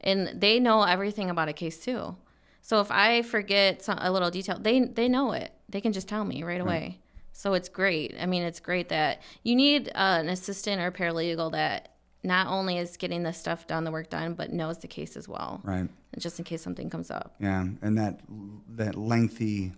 and 0.00 0.40
they 0.40 0.60
know 0.60 0.82
everything 0.82 1.30
about 1.30 1.48
a 1.48 1.52
case 1.52 1.78
too. 1.78 2.16
So 2.66 2.80
if 2.80 2.90
I 2.90 3.22
forget 3.22 3.80
some, 3.82 3.96
a 4.00 4.10
little 4.10 4.28
detail, 4.28 4.58
they 4.58 4.80
they 4.80 5.08
know 5.08 5.30
it. 5.30 5.52
They 5.68 5.80
can 5.80 5.92
just 5.92 6.08
tell 6.08 6.24
me 6.24 6.42
right 6.42 6.60
away. 6.60 6.98
So 7.32 7.54
it's 7.54 7.68
great. 7.68 8.16
I 8.20 8.26
mean, 8.26 8.42
it's 8.42 8.58
great 8.58 8.88
that 8.88 9.22
you 9.44 9.54
need 9.54 9.88
uh, 9.90 10.18
an 10.22 10.28
assistant 10.28 10.80
or 10.82 10.90
paralegal 10.90 11.52
that 11.52 11.90
not 12.24 12.48
only 12.48 12.78
is 12.78 12.96
getting 12.96 13.22
the 13.22 13.32
stuff 13.32 13.68
done, 13.68 13.84
the 13.84 13.92
work 13.92 14.10
done, 14.10 14.34
but 14.34 14.52
knows 14.52 14.78
the 14.78 14.88
case 14.88 15.16
as 15.16 15.28
well, 15.28 15.60
right 15.62 15.88
just 16.18 16.40
in 16.40 16.44
case 16.44 16.60
something 16.60 16.90
comes 16.90 17.08
up. 17.08 17.36
yeah 17.38 17.66
and 17.82 17.96
that 17.96 18.20
that 18.68 18.96
lengthy 18.96 19.72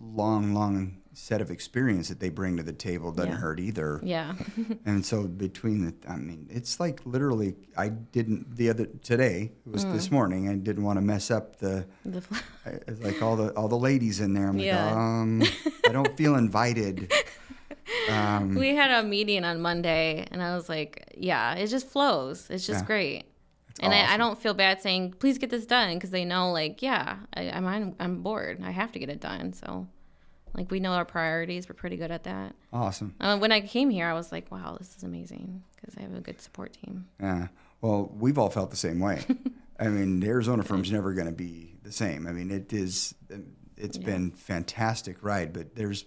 long 0.00 0.52
long 0.52 0.96
set 1.14 1.40
of 1.40 1.50
experience 1.50 2.08
that 2.08 2.20
they 2.20 2.28
bring 2.30 2.56
to 2.56 2.62
the 2.62 2.72
table 2.72 3.12
doesn't 3.12 3.32
Yeah. 3.32 3.36
hurt 3.38 3.60
either 3.60 4.00
Yeah. 4.02 4.34
And 4.86 5.04
so 5.04 5.24
between 5.24 5.84
the, 5.84 5.94
I 6.08 6.16
mean, 6.16 6.46
it's 6.50 6.80
like 6.80 7.00
literally, 7.04 7.54
I 7.76 7.88
didn't 7.90 8.56
the 8.56 8.70
other 8.70 8.86
today. 9.02 9.52
It 9.66 9.70
was 9.72 9.84
Mm. 9.84 9.92
this 9.92 10.10
morning. 10.10 10.48
I 10.48 10.54
didn't 10.54 10.84
want 10.84 10.96
to 10.96 11.02
mess 11.02 11.30
up 11.30 11.56
the, 11.58 11.86
The- 12.04 12.22
I, 12.66 12.78
like 13.06 13.20
all 13.22 13.36
the 13.36 13.52
all 13.54 13.68
the 13.68 13.78
ladies 13.78 14.20
in 14.20 14.32
there. 14.32 14.48
I'm 14.48 14.56
like, 14.56 14.66
Yeah. 14.66 14.92
um, 14.94 15.42
I 15.88 15.92
don't 15.92 16.16
feel 16.20 16.36
invited. 16.36 17.12
Um, 18.10 18.54
we 18.54 18.74
had 18.74 18.90
a 18.90 19.06
meeting 19.06 19.44
on 19.44 19.60
Monday, 19.60 20.26
and 20.30 20.42
I 20.42 20.54
was 20.54 20.68
like, 20.68 21.12
"Yeah, 21.16 21.54
it 21.54 21.66
just 21.66 21.88
flows. 21.88 22.46
It's 22.50 22.66
just 22.66 22.80
Yeah. 22.80 22.86
great." 22.86 23.24
and 23.80 23.92
I, 23.92 24.14
I 24.14 24.16
don't 24.18 24.38
feel 24.40 24.54
bad 24.54 24.80
saying, 24.82 25.14
"Please 25.18 25.38
get 25.38 25.50
this 25.50 25.66
done," 25.66 25.94
because 25.94 26.10
they 26.10 26.24
know, 26.24 26.52
like, 26.52 26.82
yeah, 26.82 27.16
I, 27.34 27.50
I'm 27.50 27.66
on, 27.66 27.94
I'm 27.98 28.22
bored. 28.22 28.60
I 28.62 28.70
have 28.70 28.92
to 28.92 28.98
get 28.98 29.08
it 29.08 29.20
done. 29.20 29.52
So, 29.52 29.88
like, 30.54 30.70
we 30.70 30.80
know 30.80 30.92
our 30.92 31.04
priorities. 31.04 31.68
We're 31.68 31.74
pretty 31.74 31.96
good 31.96 32.10
at 32.10 32.24
that. 32.24 32.54
awesome. 32.72 33.14
Uh, 33.20 33.38
when 33.38 33.52
I 33.52 33.60
came 33.60 33.90
here, 33.90 34.06
I 34.06 34.12
was 34.12 34.32
like, 34.32 34.50
"Wow, 34.50 34.76
this 34.78 34.96
is 34.96 35.02
amazing," 35.02 35.62
because 35.76 35.96
I 35.96 36.02
have 36.02 36.14
a 36.14 36.20
good 36.20 36.40
support 36.40 36.72
team. 36.72 37.06
Yeah. 37.20 37.48
Well, 37.80 38.12
we've 38.18 38.38
all 38.38 38.50
felt 38.50 38.70
the 38.70 38.76
same 38.76 39.00
way. 39.00 39.24
I 39.78 39.88
mean, 39.88 40.20
the 40.20 40.28
Arizona 40.28 40.62
firm's 40.62 40.92
never 40.92 41.12
going 41.14 41.26
to 41.26 41.32
be 41.32 41.74
the 41.82 41.92
same. 41.92 42.26
I 42.26 42.32
mean, 42.32 42.50
it 42.50 42.72
is. 42.72 43.14
It's 43.76 43.98
been 43.98 44.30
fantastic 44.30 45.24
ride, 45.24 45.52
but 45.52 45.74
there's 45.74 46.04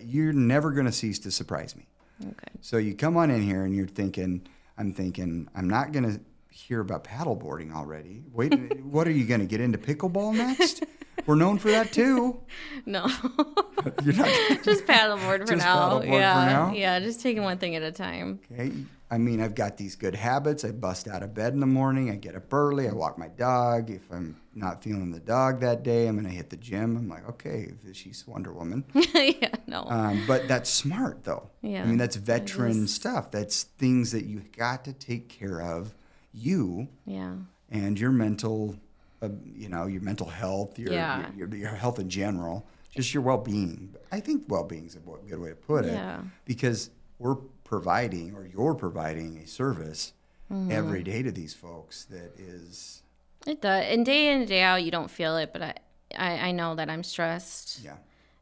you're 0.00 0.32
never 0.32 0.70
going 0.70 0.86
to 0.86 0.92
cease 0.92 1.18
to 1.20 1.30
surprise 1.30 1.76
me. 1.76 1.86
Okay. 2.22 2.58
So 2.60 2.78
you 2.78 2.94
come 2.94 3.16
on 3.16 3.30
in 3.30 3.42
here 3.42 3.64
and 3.64 3.74
you're 3.74 3.86
thinking, 3.86 4.46
I'm 4.76 4.92
thinking, 4.92 5.48
I'm 5.54 5.68
not 5.68 5.92
going 5.92 6.10
to 6.10 6.20
hear 6.50 6.80
about 6.80 7.04
paddleboarding 7.04 7.74
already. 7.74 8.22
Wait, 8.32 8.82
what 8.82 9.06
are 9.06 9.12
you 9.12 9.24
going 9.26 9.40
to 9.40 9.46
get 9.46 9.60
into 9.60 9.78
pickleball 9.78 10.34
next? 10.34 10.84
We're 11.28 11.34
known 11.34 11.58
for 11.58 11.70
that 11.70 11.92
too. 11.92 12.40
No, 12.86 13.06
You're 14.02 14.14
not. 14.14 14.28
just 14.64 14.86
paddleboard 14.86 15.40
for 15.40 15.46
Just 15.46 15.58
now. 15.58 15.90
paddleboard 15.90 16.00
for 16.00 16.06
yeah, 16.06 16.44
now? 16.46 16.72
yeah, 16.72 17.00
just 17.00 17.20
taking 17.20 17.42
one 17.42 17.58
thing 17.58 17.76
at 17.76 17.82
a 17.82 17.92
time. 17.92 18.40
Okay. 18.50 18.72
I 19.10 19.18
mean, 19.18 19.42
I've 19.42 19.54
got 19.54 19.76
these 19.76 19.94
good 19.94 20.14
habits. 20.14 20.64
I 20.64 20.70
bust 20.70 21.06
out 21.06 21.22
of 21.22 21.34
bed 21.34 21.52
in 21.52 21.60
the 21.60 21.66
morning. 21.66 22.10
I 22.10 22.14
get 22.14 22.34
up 22.34 22.50
early. 22.52 22.88
I 22.88 22.92
walk 22.92 23.18
my 23.18 23.28
dog. 23.28 23.90
If 23.90 24.10
I'm 24.10 24.40
not 24.54 24.82
feeling 24.82 25.10
the 25.10 25.20
dog 25.20 25.60
that 25.60 25.82
day, 25.82 26.06
I'm 26.08 26.14
going 26.14 26.26
to 26.26 26.34
hit 26.34 26.48
the 26.48 26.56
gym. 26.56 26.96
I'm 26.96 27.08
like, 27.10 27.28
okay, 27.28 27.72
she's 27.92 28.26
Wonder 28.26 28.54
Woman. 28.54 28.84
yeah, 28.94 29.54
no. 29.66 29.84
Um, 29.86 30.24
but 30.26 30.48
that's 30.48 30.70
smart, 30.70 31.24
though. 31.24 31.50
Yeah, 31.60 31.82
I 31.82 31.86
mean, 31.86 31.98
that's 31.98 32.16
veteran 32.16 32.86
stuff. 32.88 33.30
That's 33.30 33.64
things 33.64 34.12
that 34.12 34.24
you 34.24 34.44
got 34.56 34.84
to 34.86 34.94
take 34.94 35.28
care 35.28 35.60
of. 35.60 35.92
You 36.32 36.88
yeah. 37.04 37.34
and 37.70 38.00
your 38.00 38.12
mental, 38.12 38.76
uh, 39.22 39.28
you 39.44 39.68
know, 39.68 39.86
your 39.86 40.02
mental 40.02 40.28
health, 40.28 40.78
your, 40.78 40.92
Yeah. 40.92 41.26
your, 41.36 41.48
your 41.48 41.58
your 41.58 41.68
health 41.70 41.98
in 41.98 42.08
general, 42.08 42.66
just 42.94 43.12
your 43.14 43.22
well-being. 43.22 43.94
I 44.12 44.20
think 44.20 44.44
well-being 44.48 44.86
is 44.86 44.94
a 44.96 44.98
good 45.00 45.38
way 45.40 45.50
to 45.50 45.54
put 45.56 45.84
it, 45.84 45.92
Yeah. 45.92 46.20
because 46.44 46.90
we're 47.18 47.36
providing 47.64 48.34
or 48.34 48.46
you're 48.46 48.74
providing 48.74 49.38
a 49.38 49.46
service 49.46 50.12
Mm-hmm. 50.50 50.72
every 50.72 51.02
day 51.02 51.22
to 51.22 51.30
these 51.30 51.52
folks 51.52 52.06
that 52.06 52.32
is, 52.38 53.02
It 53.46 53.60
does. 53.60 53.84
And 53.84 54.06
day 54.06 54.28
in 54.32 54.38
and 54.38 54.48
day 54.48 54.62
out, 54.62 54.82
you 54.82 54.90
don't 54.90 55.10
feel 55.10 55.36
it, 55.36 55.50
but 55.52 55.60
I, 55.60 55.74
I, 56.16 56.30
I 56.48 56.52
know 56.52 56.74
that 56.74 56.88
I'm 56.88 57.02
stressed. 57.02 57.80
yeah, 57.84 57.96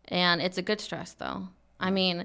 And 0.07 0.41
it's 0.41 0.57
a 0.57 0.63
good 0.63 0.81
stress, 0.81 1.15
though. 1.15 1.49
I 1.81 1.91
mean, 1.91 2.25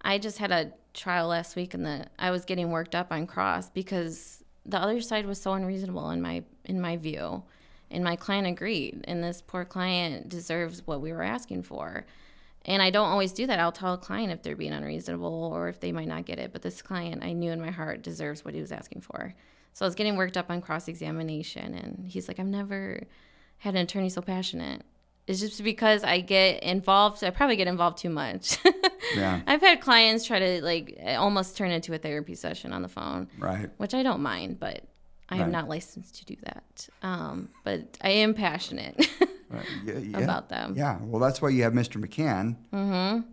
I 0.00 0.18
just 0.18 0.38
had 0.38 0.50
a 0.50 0.72
trial 0.92 1.28
last 1.28 1.54
week, 1.54 1.72
and 1.72 1.86
the 1.86 2.06
I 2.18 2.32
was 2.32 2.44
getting 2.44 2.72
worked 2.72 2.96
up 2.96 3.12
on 3.12 3.28
cross 3.28 3.70
because 3.70 4.42
the 4.66 4.78
other 4.80 5.00
side 5.00 5.24
was 5.24 5.40
so 5.40 5.52
unreasonable 5.52 6.10
in 6.10 6.20
my 6.20 6.42
in 6.64 6.80
my 6.80 6.96
view, 6.96 7.44
and 7.92 8.02
my 8.02 8.16
client 8.16 8.46
agreed, 8.46 9.04
and 9.06 9.22
this 9.22 9.42
poor 9.42 9.64
client 9.64 10.28
deserves 10.28 10.86
what 10.86 11.00
we 11.00 11.12
were 11.12 11.22
asking 11.22 11.62
for. 11.62 12.04
And 12.64 12.80
I 12.80 12.90
don't 12.90 13.08
always 13.08 13.32
do 13.32 13.46
that. 13.46 13.58
I'll 13.58 13.72
tell 13.72 13.94
a 13.94 13.98
client 13.98 14.32
if 14.32 14.42
they're 14.42 14.56
being 14.56 14.72
unreasonable 14.72 15.50
or 15.52 15.68
if 15.68 15.80
they 15.80 15.90
might 15.92 16.06
not 16.06 16.26
get 16.26 16.38
it. 16.38 16.52
But 16.52 16.62
this 16.62 16.80
client, 16.80 17.24
I 17.24 17.32
knew 17.32 17.50
in 17.50 17.60
my 17.60 17.70
heart, 17.70 18.02
deserves 18.02 18.44
what 18.44 18.54
he 18.54 18.60
was 18.60 18.70
asking 18.70 19.00
for. 19.00 19.34
So 19.72 19.84
I 19.84 19.88
was 19.88 19.94
getting 19.94 20.16
worked 20.16 20.36
up 20.36 20.50
on 20.50 20.60
cross 20.60 20.86
examination, 20.86 21.74
and 21.74 22.06
he's 22.06 22.28
like, 22.28 22.38
"I've 22.38 22.46
never 22.46 23.02
had 23.58 23.74
an 23.74 23.82
attorney 23.82 24.10
so 24.10 24.20
passionate." 24.20 24.82
It's 25.26 25.40
just 25.40 25.62
because 25.62 26.04
I 26.04 26.20
get 26.20 26.62
involved. 26.62 27.22
I 27.24 27.30
probably 27.30 27.56
get 27.56 27.68
involved 27.68 27.98
too 27.98 28.10
much. 28.10 28.58
Yeah. 29.16 29.40
I've 29.46 29.60
had 29.60 29.80
clients 29.80 30.24
try 30.24 30.38
to 30.38 30.62
like 30.62 30.98
almost 31.04 31.56
turn 31.56 31.70
into 31.70 31.92
a 31.92 31.98
therapy 31.98 32.34
session 32.34 32.72
on 32.72 32.82
the 32.82 32.88
phone, 32.88 33.28
right, 33.38 33.68
which 33.76 33.94
I 33.94 34.02
don't 34.02 34.20
mind, 34.20 34.58
but 34.58 34.84
I 35.32 35.36
am 35.36 35.42
Right. 35.42 35.50
not 35.52 35.68
licensed 35.68 36.16
to 36.16 36.24
do 36.26 36.36
that. 36.44 36.88
Um, 37.02 37.48
but 37.64 37.96
I 38.02 38.10
am 38.10 38.34
passionate 38.34 38.94
right. 39.50 39.64
Yeah, 39.84 39.98
yeah. 39.98 40.18
about 40.18 40.48
them. 40.48 40.74
Yeah, 40.76 40.98
well, 41.02 41.20
that's 41.20 41.40
why 41.42 41.48
you 41.50 41.62
have 41.64 41.72
Mr. 41.72 41.96
McCann 42.02 42.56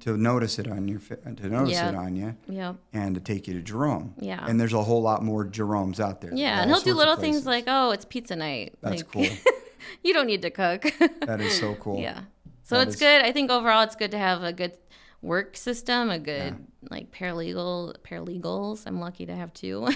to 0.01 0.17
notice 0.17 0.59
it 0.59 0.67
on 0.67 0.87
your 0.87 0.99
to 0.99 1.49
notice 1.49 1.77
Mm-hmm. 1.77 1.95
It 1.95 1.95
on 1.95 2.15
you. 2.15 2.35
Yep. 2.47 2.75
and 2.93 3.15
to 3.15 3.21
take 3.21 3.47
you 3.47 3.53
to 3.55 3.61
Jerome. 3.61 4.13
Yeah. 4.19 4.45
And 4.47 4.59
there's 4.59 4.73
a 4.73 4.83
whole 4.83 5.01
lot 5.01 5.23
more 5.23 5.45
Jeromes 5.45 5.99
out 5.99 6.21
there. 6.21 6.31
Yeah, 6.33 6.61
and 6.61 6.69
he'll 6.71 6.81
do 6.81 6.93
little 6.93 7.15
things 7.15 7.45
like, 7.45 7.65
"Oh, 7.67 7.91
it's 7.91 8.05
pizza 8.05 8.35
night." 8.35 8.75
That's 8.81 8.97
like, 9.03 9.11
cool. 9.11 9.27
you 10.03 10.13
don't 10.13 10.27
need 10.27 10.41
to 10.43 10.49
cook. 10.51 10.83
That 11.29 11.41
is 11.41 11.57
so 11.59 11.75
cool. 11.75 11.99
yeah. 11.99 12.21
So 12.63 12.75
That 12.75 12.87
it's 12.87 12.95
is- 12.95 12.99
good. 13.01 13.21
I 13.23 13.31
think 13.31 13.49
overall, 13.51 13.83
it's 13.83 13.95
good 13.95 14.11
to 14.11 14.17
have 14.17 14.43
a 14.43 14.51
good 14.53 14.73
work 15.21 15.55
system, 15.57 16.09
a 16.09 16.19
good 16.19 16.55
like 16.89 17.11
paralegal 17.11 17.95
paralegals. 18.07 18.83
I'm 18.87 18.99
lucky 18.99 19.25
to 19.25 19.35
have 19.35 19.53
two, 19.53 19.87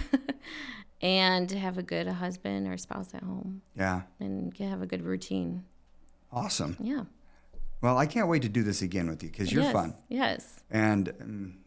and 1.04 1.52
have 1.52 1.78
a 1.78 1.84
good 1.84 2.08
husband 2.08 2.66
or 2.68 2.78
spouse 2.78 3.14
at 3.14 3.22
home, 3.22 3.62
Yeah. 3.78 4.04
and 4.22 4.58
have 4.58 4.82
a 4.82 4.86
good 4.88 5.04
routine. 5.04 5.66
Awesome. 6.32 6.78
Yeah. 6.80 7.04
Well, 7.82 7.98
I 7.98 8.06
can't 8.06 8.30
wait 8.30 8.42
to 8.44 8.50
do 8.50 8.64
this 8.64 8.82
again 8.82 9.10
with 9.10 9.22
you 9.22 9.30
because 9.30 9.52
you're 9.52 9.64
yes. 9.64 9.74
fun. 9.74 9.94
Yes. 10.08 10.64
And 10.72 11.10
um, 11.22 11.58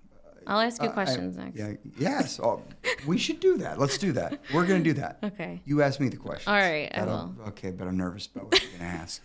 I'll 0.46 0.61
ask 0.61 0.83
you 0.83 0.88
I- 0.88 0.92
questions 0.92 1.37
next. 1.37 1.55
yeah, 1.57 1.75
yes. 1.99 2.40
Oh, 2.42 2.62
we 3.07 3.18
should 3.18 3.38
do 3.38 3.59
that. 3.59 3.79
Let's 3.79 3.99
do 3.99 4.12
that. 4.12 4.40
We're 4.55 4.66
going 4.66 4.83
to 4.83 4.94
do 4.94 4.99
that. 5.01 5.18
Okay. 5.22 5.61
You 5.66 5.83
ask 5.83 6.01
me 6.01 6.09
the 6.09 6.16
questions. 6.16 6.49
All 6.49 6.55
right, 6.55 6.90
I 6.94 7.05
will. 7.05 7.35
Okay, 7.49 7.70
but 7.72 7.87
I'm 7.87 7.99
nervous 7.99 8.27
about 8.27 8.46
what 8.46 8.62
you're 8.62 8.70
going 8.79 8.90
to 8.90 8.96
ask. 8.96 9.22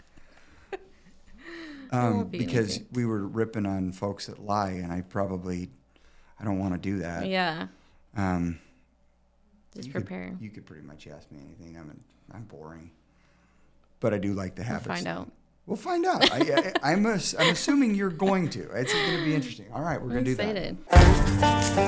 Um, 1.94 2.28
be 2.28 2.38
because 2.38 2.78
anything. 2.78 2.88
we 2.94 3.06
were 3.06 3.28
ripping 3.28 3.66
on 3.66 3.92
folks 3.92 4.28
that 4.28 4.40
lie, 4.40 4.70
and 4.70 4.94
I 4.94 5.02
probably, 5.02 5.70
I 6.40 6.46
don't 6.46 6.58
want 6.58 6.74
to 6.74 6.80
do 6.80 7.00
that. 7.00 7.28
Yeah. 7.28 7.68
Um, 8.16 8.60
Just 9.76 9.88
you 9.88 9.94
could- 9.94 10.06
prepare. 10.06 10.36
you 10.40 10.50
could 10.50 10.66
pretty 10.66 10.84
much 10.86 11.08
ask 11.08 11.32
me 11.32 11.40
anything. 11.46 11.78
I'm, 11.78 12.00
I'm 12.34 12.44
boring, 12.44 12.92
but 14.00 14.14
I 14.14 14.18
do 14.18 14.34
like 14.34 14.56
the 14.56 14.62
We'll 14.62 14.68
habits. 14.70 14.88
find 14.88 15.08
out. 15.08 15.32
We'll 15.68 15.78
find 15.78 16.06
out. 16.06 16.30
I, 16.32 16.38
I, 16.40 16.74
I'm, 16.94 17.06
I'm 17.06 17.14
assuming 17.16 17.96
you're 17.96 18.10
going 18.10 18.50
to. 18.50 18.70
It's 18.72 18.92
going 18.92 19.18
to 19.20 19.24
be 19.26 19.34
interesting. 19.36 19.68
All 19.74 19.82
right, 19.82 20.02
we're 20.02 20.10
going 20.10 20.26
to 20.26 20.32
do 20.32 20.36
that. 20.36 20.58
excited. 20.58 21.82